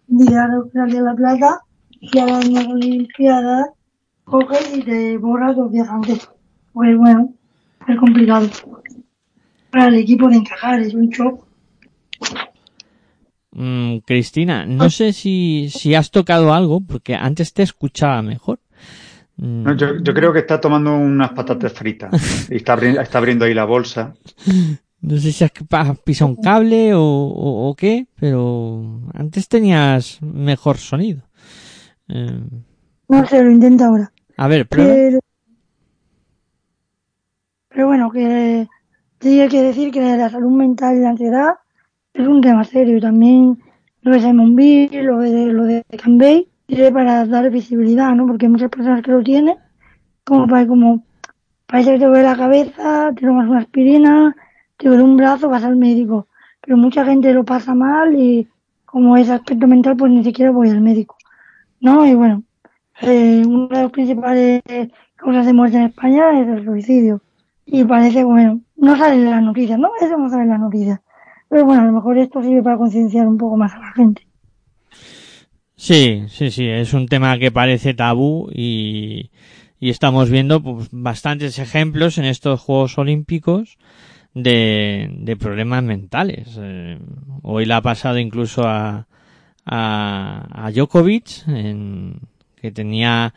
[0.08, 1.62] de la Australia de la Plata,
[2.02, 3.70] y ahora en las Olimpiadas
[4.26, 6.30] coges y te borras dos días antes.
[6.74, 7.34] Pues bueno,
[7.88, 8.48] es complicado.
[9.72, 11.46] Para el equipo de encajar, es un shock.
[13.52, 18.60] Mm, Cristina, no sé si, si has tocado algo, porque antes te escuchaba mejor.
[19.38, 23.18] Mm, No, yo, yo creo que está tomando unas patatas fritas y está, abri- está
[23.18, 24.14] abriendo ahí la bolsa.
[25.02, 25.52] No sé si has
[26.04, 31.24] pisado un cable o, o, o qué, pero antes tenías mejor sonido.
[32.10, 32.42] Eh,
[33.08, 34.12] No sé, lo intento ahora.
[34.38, 34.94] a ver, prueba.
[34.94, 35.20] Pero,
[37.70, 38.68] pero bueno, que
[39.20, 41.56] sí que decir que la salud mental y la ansiedad
[42.14, 43.00] es un tema serio.
[43.02, 43.58] También
[44.02, 48.28] lo de Simon Bill, lo de, lo de Campbell, sirve para dar visibilidad, ¿no?
[48.28, 49.58] Porque hay muchas personas que lo tienen,
[50.24, 51.04] como para como
[51.66, 54.36] parece que te duele la cabeza, te tomas una aspirina,
[54.78, 56.28] te duele un brazo, vas al médico.
[56.62, 58.48] Pero mucha gente lo pasa mal y
[58.86, 61.16] como es aspecto mental, pues ni siquiera voy al médico.
[61.82, 62.06] ¿No?
[62.06, 62.44] Y bueno,
[63.02, 64.62] eh, una de las principales
[65.16, 67.22] causas de muerte en España es el suicidio.
[67.72, 69.90] Y parece, bueno, no sale en las noticias, ¿no?
[70.02, 71.00] Eso no sale en las noticias.
[71.50, 74.28] Pero bueno, a lo mejor esto sirve para concienciar un poco más a la gente.
[75.76, 79.32] Sí, sí, sí, es un tema que parece tabú y,
[79.80, 83.78] y estamos viendo pues, bastantes ejemplos en estos Juegos Olímpicos
[84.34, 86.58] de, de problemas mentales.
[86.60, 87.00] Eh,
[87.44, 89.08] hoy le ha pasado incluso a,
[89.66, 91.46] a, a Djokovic,
[92.62, 93.34] que tenía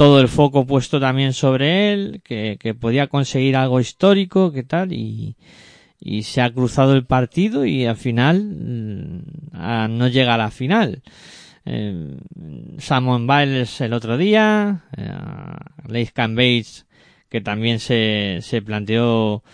[0.00, 4.94] todo el foco puesto también sobre él, que, que podía conseguir algo histórico, que tal,
[4.94, 5.36] y,
[6.00, 9.20] y se ha cruzado el partido y al final mm,
[9.52, 11.02] ah, no llega a la final.
[11.66, 15.12] Eh, Biles el otro día, eh,
[15.86, 16.86] Bates
[17.28, 19.44] que también se, se planteó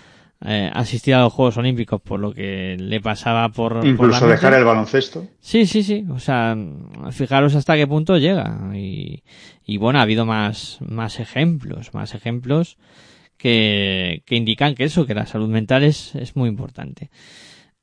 [0.44, 4.20] eh, asistir a los Juegos Olímpicos por lo que le pasaba por por la Incluso
[4.20, 4.32] mente.
[4.32, 5.26] dejar el baloncesto.
[5.40, 6.04] Sí, sí, sí.
[6.10, 6.56] O sea,
[7.10, 8.58] fijaros hasta qué punto llega.
[8.74, 9.22] Y,
[9.64, 12.76] y bueno, ha habido más, más ejemplos, más ejemplos
[13.38, 17.10] que, que indican que eso, que la salud mental es, es muy importante.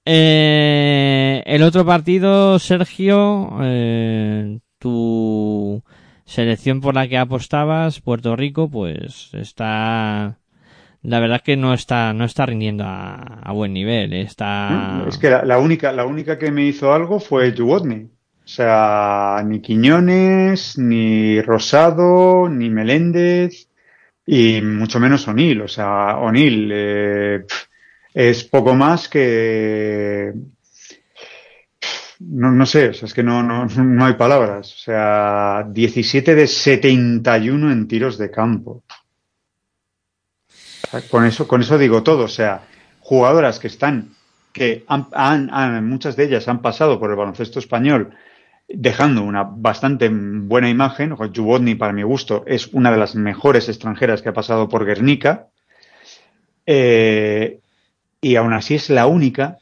[0.05, 5.81] Eh, el otro partido, Sergio, eh, tu
[6.25, 10.39] selección por la que apostabas, Puerto Rico, pues está,
[11.03, 14.13] la verdad que no está, no está rindiendo a, a buen nivel.
[14.13, 18.09] Está, Es que la, única, la única que me hizo algo fue Juwotny.
[18.45, 23.69] O sea, ni Quiñones, ni Rosado, ni Meléndez,
[24.25, 25.61] y mucho menos O'Neill.
[25.61, 27.45] O sea, O'Neill eh,
[28.13, 30.33] es poco más que...
[32.19, 34.73] No, no sé, o sea, es que no, no, no hay palabras.
[34.73, 38.83] O sea, 17 de 71 en tiros de campo.
[41.47, 42.25] Con eso, digo todo.
[42.25, 42.61] O sea,
[42.99, 44.09] jugadoras que están,
[44.51, 48.15] que han- muchas de ellas han pasado por el baloncesto español
[48.67, 51.15] dejando una bastante buena imagen.
[51.15, 55.47] Jubotny, para mi gusto, es una de las mejores extranjeras que ha pasado por Guernica.
[56.65, 57.59] Eh,
[58.21, 59.57] y aún así es la única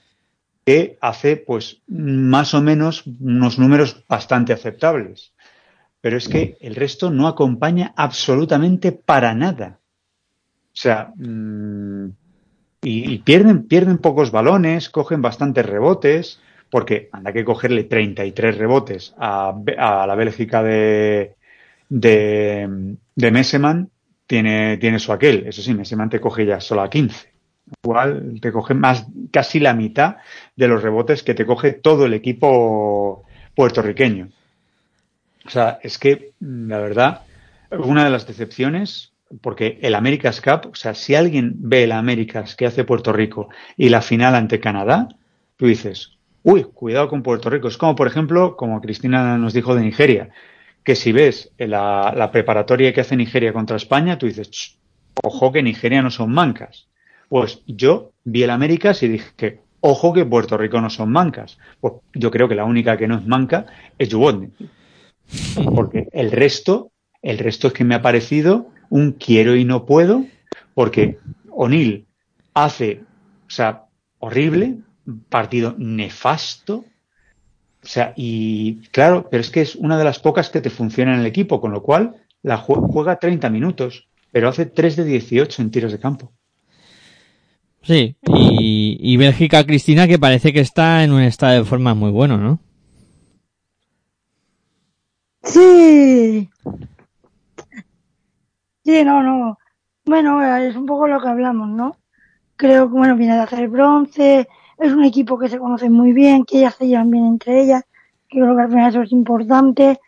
[0.65, 5.33] que hace, pues, más o menos unos números bastante aceptables.
[5.99, 9.80] Pero es que el resto no acompaña absolutamente para nada.
[10.73, 12.07] O sea, mm,
[12.83, 19.53] y, pierden, pierden pocos balones, cogen bastantes rebotes, porque anda que cogerle 33 rebotes a,
[19.77, 21.35] a la Bélgica de,
[21.89, 23.89] de, de Messeman
[24.25, 25.45] tiene, tiene su aquel.
[25.47, 27.31] Eso sí, Messeman te coge ya solo a 15.
[27.83, 30.17] Igual te coge más, casi la mitad
[30.55, 34.29] de los rebotes que te coge todo el equipo puertorriqueño.
[35.45, 37.21] O sea, es que, mm, la verdad,
[37.71, 39.10] una de las decepciones,
[39.41, 43.49] porque el America's Cup, o sea, si alguien ve el America's que hace Puerto Rico
[43.77, 45.07] y la final ante Canadá,
[45.55, 47.67] tú dices, uy, cuidado con Puerto Rico.
[47.67, 50.29] Es como, por ejemplo, como Cristina nos dijo de Nigeria,
[50.83, 54.77] que si ves la, preparatoria que hace Nigeria contra España, tú dices, "Ch,
[55.23, 56.87] ojo que Nigeria no son mancas.
[57.29, 61.57] Pues yo vi el Américas y dije, ojo que Puerto Rico no son mancas.
[61.79, 63.65] Pues yo creo que la única que no es manca
[63.97, 64.49] es Jubotny.
[65.75, 70.25] Porque el resto, el resto es que me ha parecido un quiero y no puedo,
[70.75, 71.17] porque
[71.49, 72.05] O'Neill
[72.53, 73.01] hace,
[73.47, 73.85] o sea,
[74.19, 74.77] horrible,
[75.07, 76.85] un partido nefasto,
[77.83, 81.13] o sea, y claro, pero es que es una de las pocas que te funciona
[81.15, 85.05] en el equipo, con lo cual la jue- juega 30 minutos, pero hace 3 de
[85.05, 86.31] 18 en tiros de campo.
[87.83, 92.11] Sí, y, y Bélgica, Cristina, que parece que está en un estado de forma muy
[92.11, 92.59] bueno, ¿no?
[95.43, 96.49] Sí.
[98.83, 99.57] Sí, no, no.
[100.05, 101.97] Bueno, es un poco lo que hablamos, ¿no?
[102.55, 106.45] Creo que, bueno, viene de hacer bronce, es un equipo que se conoce muy bien,
[106.45, 107.83] que ellas se llevan bien entre ellas,
[108.29, 109.99] que creo que al final eso es importante.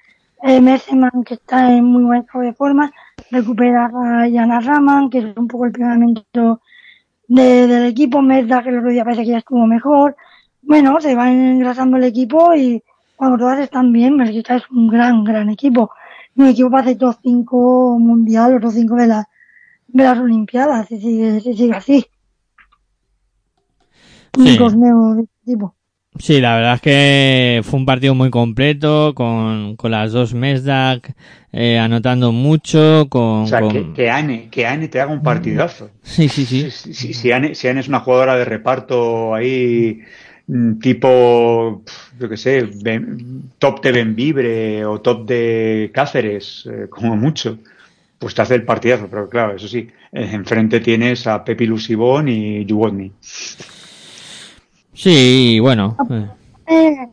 [0.43, 2.91] Eh, Messeman, que está en muy buen estado de forma,
[3.31, 6.61] recupera a Yana Raman, que es un poco el primer elemento
[7.27, 10.15] de- del equipo, Merda, que el otro día parece que ya estuvo mejor,
[10.61, 12.83] bueno, se va engrasando el equipo y
[13.15, 15.91] cuando todas están bien, Bélgica es un gran, gran equipo.
[16.35, 19.29] Un equipo para hacer top 5 mundial o top 5 de, la,
[19.87, 22.05] de las Olimpiadas, si sigue, si sigue así.
[24.37, 24.57] Un Sí.
[24.57, 25.75] torneo de este tipo.
[26.19, 31.15] Sí, la verdad es que fue un partido muy completo, con, con las dos Mesdak
[31.51, 33.43] eh, anotando mucho, con...
[33.43, 35.89] O sea, con- que, que Ane, que Ane te haga un partidazo.
[36.03, 36.69] Sí, sí, sí.
[36.69, 40.05] Si, si, si Ane, si Ane es una jugadora de reparto ahí, mm,
[40.81, 42.69] tipo, pf, yo qué sé,
[43.59, 47.57] top de Benvibre o top de Cáceres, eh, como mucho,
[48.19, 49.07] pues te hace el partidazo.
[49.09, 53.11] Pero claro, eso sí, eh, enfrente tienes a Pepi Lusibón y Juwodny.
[54.93, 55.97] Sí, bueno.
[56.09, 56.27] eh,
[56.67, 57.07] Eh,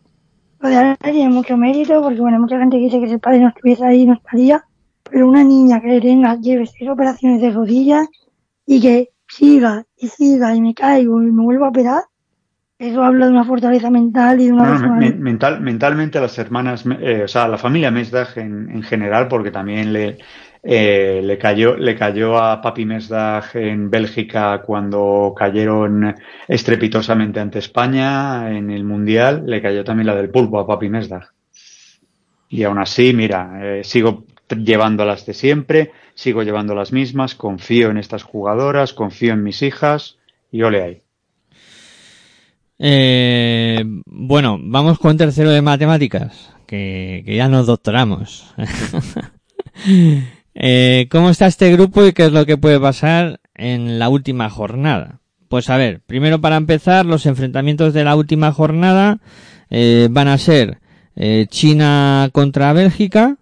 [0.60, 3.40] lo de Ana tiene mucho mérito porque, bueno, mucha gente dice que si el padre
[3.40, 4.64] no estuviese ahí no estaría,
[5.10, 8.06] pero una niña que le tenga, lleve seis operaciones de rodillas
[8.66, 12.04] y que siga y siga y me caigo y me vuelvo a operar,
[12.80, 16.84] eso habla de una fortaleza mental y de una No, me- mental, mentalmente las hermanas,
[17.00, 20.18] eh, o sea, la familia Mesdag en, en general, porque también le,
[20.62, 26.14] eh, le cayó, le cayó a Papi Mesdag en Bélgica cuando cayeron
[26.48, 31.24] estrepitosamente ante España en el Mundial, le cayó también la del pulpo a Papi Mesdag.
[32.48, 37.34] Y aún así, mira, eh, sigo t- llevando las de siempre, sigo llevando las mismas,
[37.34, 40.18] confío en estas jugadoras, confío en mis hijas
[40.50, 41.02] y ole ahí.
[42.82, 48.54] Eh, bueno, vamos con tercero de matemáticas, que, ya nos doctoramos.
[50.52, 54.50] Eh, ¿Cómo está este grupo y qué es lo que puede pasar en la última
[54.50, 55.20] jornada?
[55.48, 59.20] Pues a ver, primero para empezar, los enfrentamientos de la última jornada
[59.70, 60.80] eh, van a ser
[61.14, 63.36] eh, China contra Bélgica,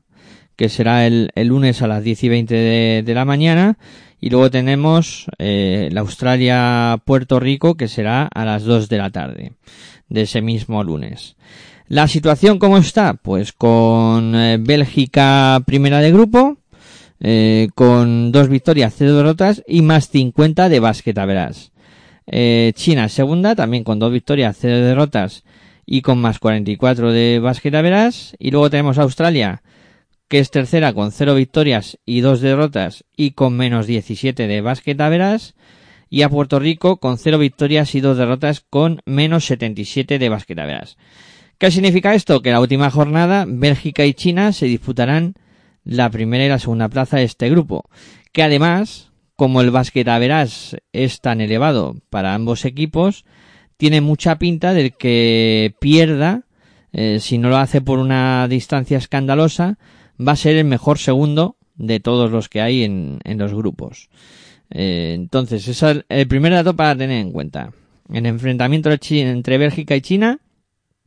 [0.55, 3.79] que será el, lunes a las 10 y 20 de, de la mañana,
[4.21, 9.53] y luego tenemos eh, la Australia-Puerto Rico, que será a las 2 de la tarde
[10.09, 11.37] de ese mismo lunes.
[11.89, 13.15] La situación cómo está?
[13.15, 16.59] Pues con eh, Bélgica primera de grupo,
[17.21, 21.73] eh, con dos victorias, cero derrotas y más 50 de básquet verás.
[22.27, 25.45] Eh, China segunda, también con dos victorias, cero derrotas
[25.87, 28.37] y con más 44 de básquet verás.
[28.39, 29.63] Y luego tenemos Australia,
[30.29, 34.99] que es tercera con cero victorias y dos derrotas y con menos 17 de básquet.
[36.11, 40.59] Y a Puerto Rico con cero victorias y dos derrotas con menos 77 de básquet.
[41.59, 42.41] ¿Qué significa esto?
[42.41, 45.35] Que la última jornada Bélgica y China se disputarán
[45.85, 47.89] la primera y la segunda plaza de este grupo.
[48.33, 50.09] Que además, como el básquet
[50.93, 53.25] es tan elevado para ambos equipos,
[53.79, 56.43] tiene mucha pinta del que pierda,
[56.93, 59.79] eh, si no lo hace por una distancia escandalosa,
[60.21, 64.09] va a ser el mejor segundo de todos los que hay en, los grupos.
[64.71, 67.73] Eh, entonces, ese es el primer dato para tener en cuenta.
[68.13, 70.41] El enfrentamiento entre Bélgica y China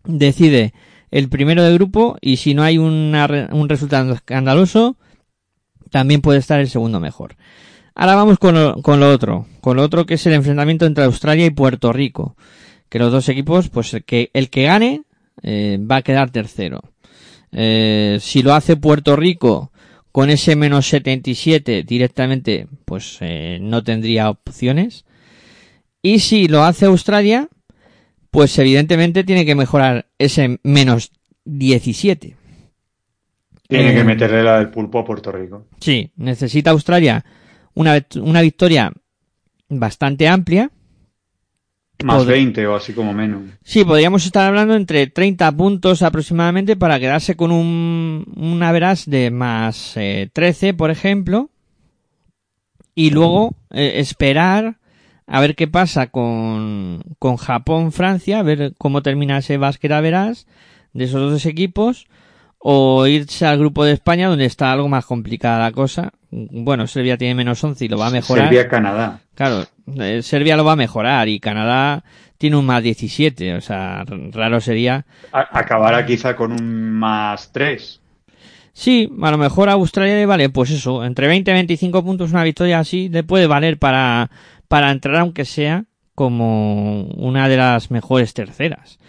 [0.05, 0.74] decide
[1.12, 4.97] el primero de grupo y si no hay una, un resultado escandaloso,
[5.89, 7.36] también puede estar el segundo mejor.
[7.93, 11.03] Ahora vamos con lo, con lo otro, con lo otro que es el enfrentamiento entre
[11.03, 12.38] Australia y Puerto Rico,
[12.88, 15.03] que los dos equipos, pues el que, el que gane
[15.43, 16.82] eh, va a quedar tercero.
[17.52, 19.72] Eh, si lo hace Puerto Rico
[20.12, 25.06] con ese menos 77 directamente, pues eh, no tendría opciones.
[26.02, 27.47] Y si lo hace Australia,
[28.30, 31.12] pues evidentemente tiene que mejorar ese menos
[31.45, 32.36] 17.
[33.68, 35.68] Tiene Eh, que meterle la del pulpo a Puerto Rico.
[35.80, 37.24] Sí, necesita Australia
[37.74, 38.91] una, una victoria
[39.70, 40.72] bastante amplia.
[42.04, 43.41] Más Pod- 20 o así como menos.
[43.64, 49.32] Sí, podríamos estar hablando entre 30 puntos aproximadamente para quedarse con un, un average de
[49.32, 51.49] más eh, 13, por ejemplo.
[52.95, 54.78] Y luego eh, esperar
[55.28, 60.45] a ver qué pasa con, con Japón-Francia, a ver cómo termina ese básquet a verás
[60.93, 62.08] de esos dos equipos.
[62.64, 66.12] O irse al grupo de España donde está algo más complicada la cosa.
[66.30, 68.45] Bueno, Serbia tiene menos 11 y lo va a mejorar.
[68.45, 69.20] Serbia-Canadá.
[69.34, 69.66] Claro,
[69.99, 72.03] eh, Serbia lo va a mejorar y Canadá
[72.38, 75.05] tiene un más 17, o sea, raro sería.
[75.32, 77.99] A- Acabará quizá con un más 3.
[78.74, 82.32] Sí, a lo mejor a Australia le vale, pues eso, entre 20 y 25 puntos
[82.32, 84.30] una victoria así le puede valer para,
[84.68, 85.86] para entrar aunque sea
[86.16, 88.99] como una de las mejores terceras.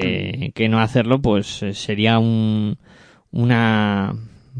[0.00, 2.78] Que, que no hacerlo pues eh, sería un,
[3.30, 4.14] una,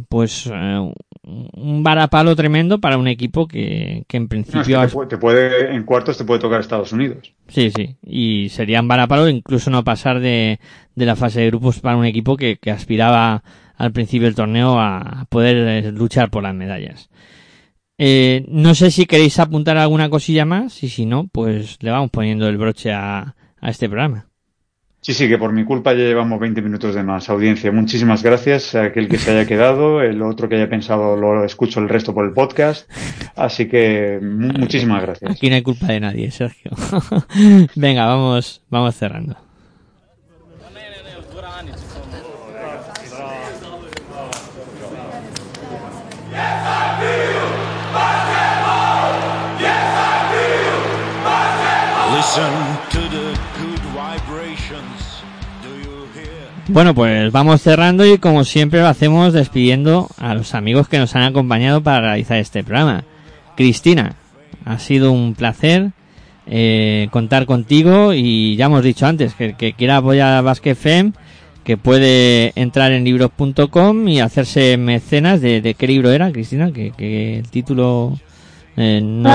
[0.08, 0.92] pues eh,
[1.24, 5.08] un varapalo tremendo para un equipo que, que en No, es principio que te, pu-
[5.08, 7.32] te puede, en cuartos te puede tocar Estados Unidos.
[7.48, 7.96] Sí, sí.
[8.04, 10.58] Y serían varapalo incluso no pasar de,
[10.94, 13.42] de la fase de grupos para un equipo que, que aspiraba
[13.76, 15.56] al principio del torneo a poder
[15.86, 17.08] eh, luchar por las medallas.
[17.98, 22.10] Eh, no sé si queréis apuntar alguna cosilla más y si no, pues le vamos
[22.10, 24.26] poniendo el broche a, a este programa.
[25.02, 27.72] Sí, sí, que por mi culpa ya llevamos 20 minutos de más audiencia.
[27.72, 31.80] Muchísimas gracias a aquel que se haya quedado, el otro que haya pensado lo escucho
[31.80, 32.88] el resto por el podcast.
[33.34, 35.32] Así que muchísimas gracias.
[35.32, 36.70] Aquí no hay culpa de nadie, Sergio.
[37.74, 39.36] Venga, vamos, vamos cerrando.
[56.72, 61.14] Bueno, pues vamos cerrando y como siempre lo hacemos despidiendo a los amigos que nos
[61.14, 63.04] han acompañado para realizar este programa.
[63.56, 64.14] Cristina,
[64.64, 65.90] ha sido un placer
[66.46, 70.74] eh, contar contigo y ya hemos dicho antes que el que quiera apoyar a Basque
[70.74, 71.12] Fem
[71.62, 77.50] que puede entrar en libros.com y hacerse mecenas de, qué libro era, Cristina, que, el
[77.50, 78.18] título
[78.78, 79.30] eh, no...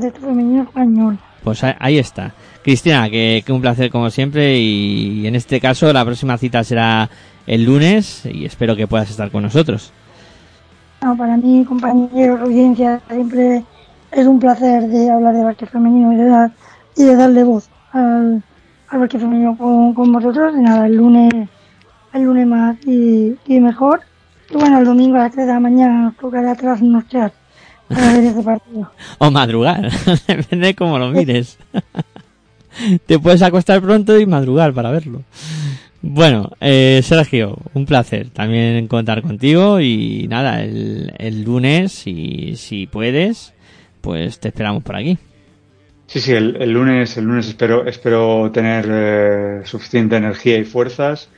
[0.00, 1.16] del femenino español.
[1.44, 2.34] Pues ahí está.
[2.62, 7.10] Cristina, que, un placer como siempre y en este caso la próxima cita será
[7.46, 9.92] el lunes y espero que puedas estar con nosotros.
[11.00, 13.64] para mí, compañeros, audiencia, siempre
[14.12, 16.52] es un placer de hablar de básquet femenino y de, dar,
[16.96, 18.42] y de darle voz al,
[18.88, 20.54] al femenino con, vosotros.
[20.56, 21.32] Y nada, el lunes,
[22.12, 24.02] el lunes más y, mejor.
[24.50, 27.32] Y bueno, el domingo a las 3 de la mañana nos tocará trasnochar
[27.88, 28.90] para ver ese partido.
[29.18, 29.90] o madrugar,
[30.28, 31.58] depende de cómo lo mires.
[33.06, 35.22] te puedes acostar pronto y madrugar para verlo.
[36.00, 42.88] Bueno, eh, Sergio, un placer también contar contigo y nada, el, el lunes, si, si
[42.88, 43.54] puedes,
[44.00, 45.16] pues te esperamos por aquí.
[46.12, 51.30] Sí, sí, el, lunes, el lunes espero, espero tener eh, suficiente energía y fuerzas.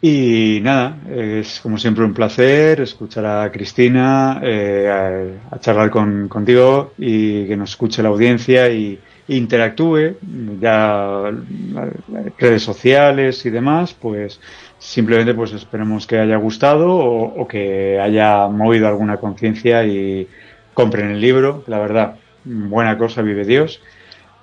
[0.00, 6.92] Y nada, es como siempre un placer escuchar a Cristina, eh, a, charlar con, contigo
[6.98, 10.16] y que nos escuche la audiencia y, interactúe,
[10.60, 11.32] ya
[12.38, 14.40] redes sociales y demás, pues
[14.78, 20.28] simplemente pues esperemos que haya gustado o, que haya movido alguna conciencia y
[20.74, 23.80] compren el libro, la verdad, buena cosa vive Dios.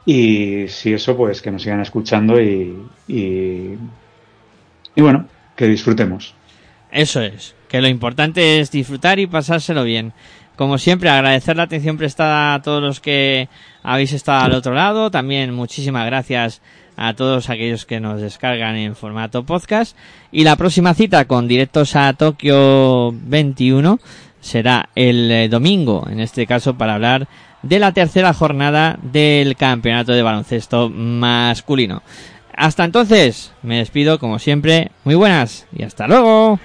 [0.05, 2.75] Y si eso, pues que nos sigan escuchando y,
[3.07, 3.77] y,
[4.95, 6.35] y bueno, que disfrutemos.
[6.91, 10.13] Eso es, que lo importante es disfrutar y pasárselo bien.
[10.55, 13.49] Como siempre, agradecer la atención prestada a todos los que
[13.81, 15.09] habéis estado al otro lado.
[15.09, 16.61] También muchísimas gracias
[16.95, 19.97] a todos aquellos que nos descargan en formato podcast.
[20.31, 23.99] Y la próxima cita con directos a Tokio 21
[24.41, 27.27] será el eh, domingo, en este caso para hablar
[27.63, 32.03] de la tercera jornada del campeonato de baloncesto masculino.
[32.55, 34.91] Hasta entonces, me despido como siempre.
[35.05, 36.59] Muy buenas y hasta luego.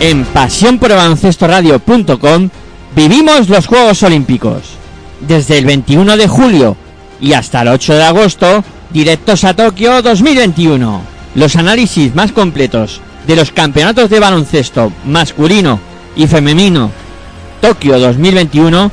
[0.00, 2.48] En pasionporbaloncestoradio.com
[2.96, 4.62] vivimos los Juegos Olímpicos.
[5.20, 6.74] Desde el 21 de julio
[7.20, 11.02] y hasta el 8 de agosto, directos a Tokio 2021.
[11.34, 15.78] Los análisis más completos de los campeonatos de baloncesto masculino
[16.16, 16.90] y femenino
[17.60, 18.90] Tokio 2021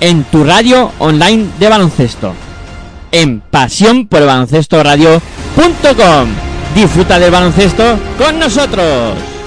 [0.00, 2.34] en tu radio online de baloncesto.
[3.12, 6.28] En pasionporbaloncestoradio.com.
[6.74, 9.39] Disfruta del baloncesto con nosotros.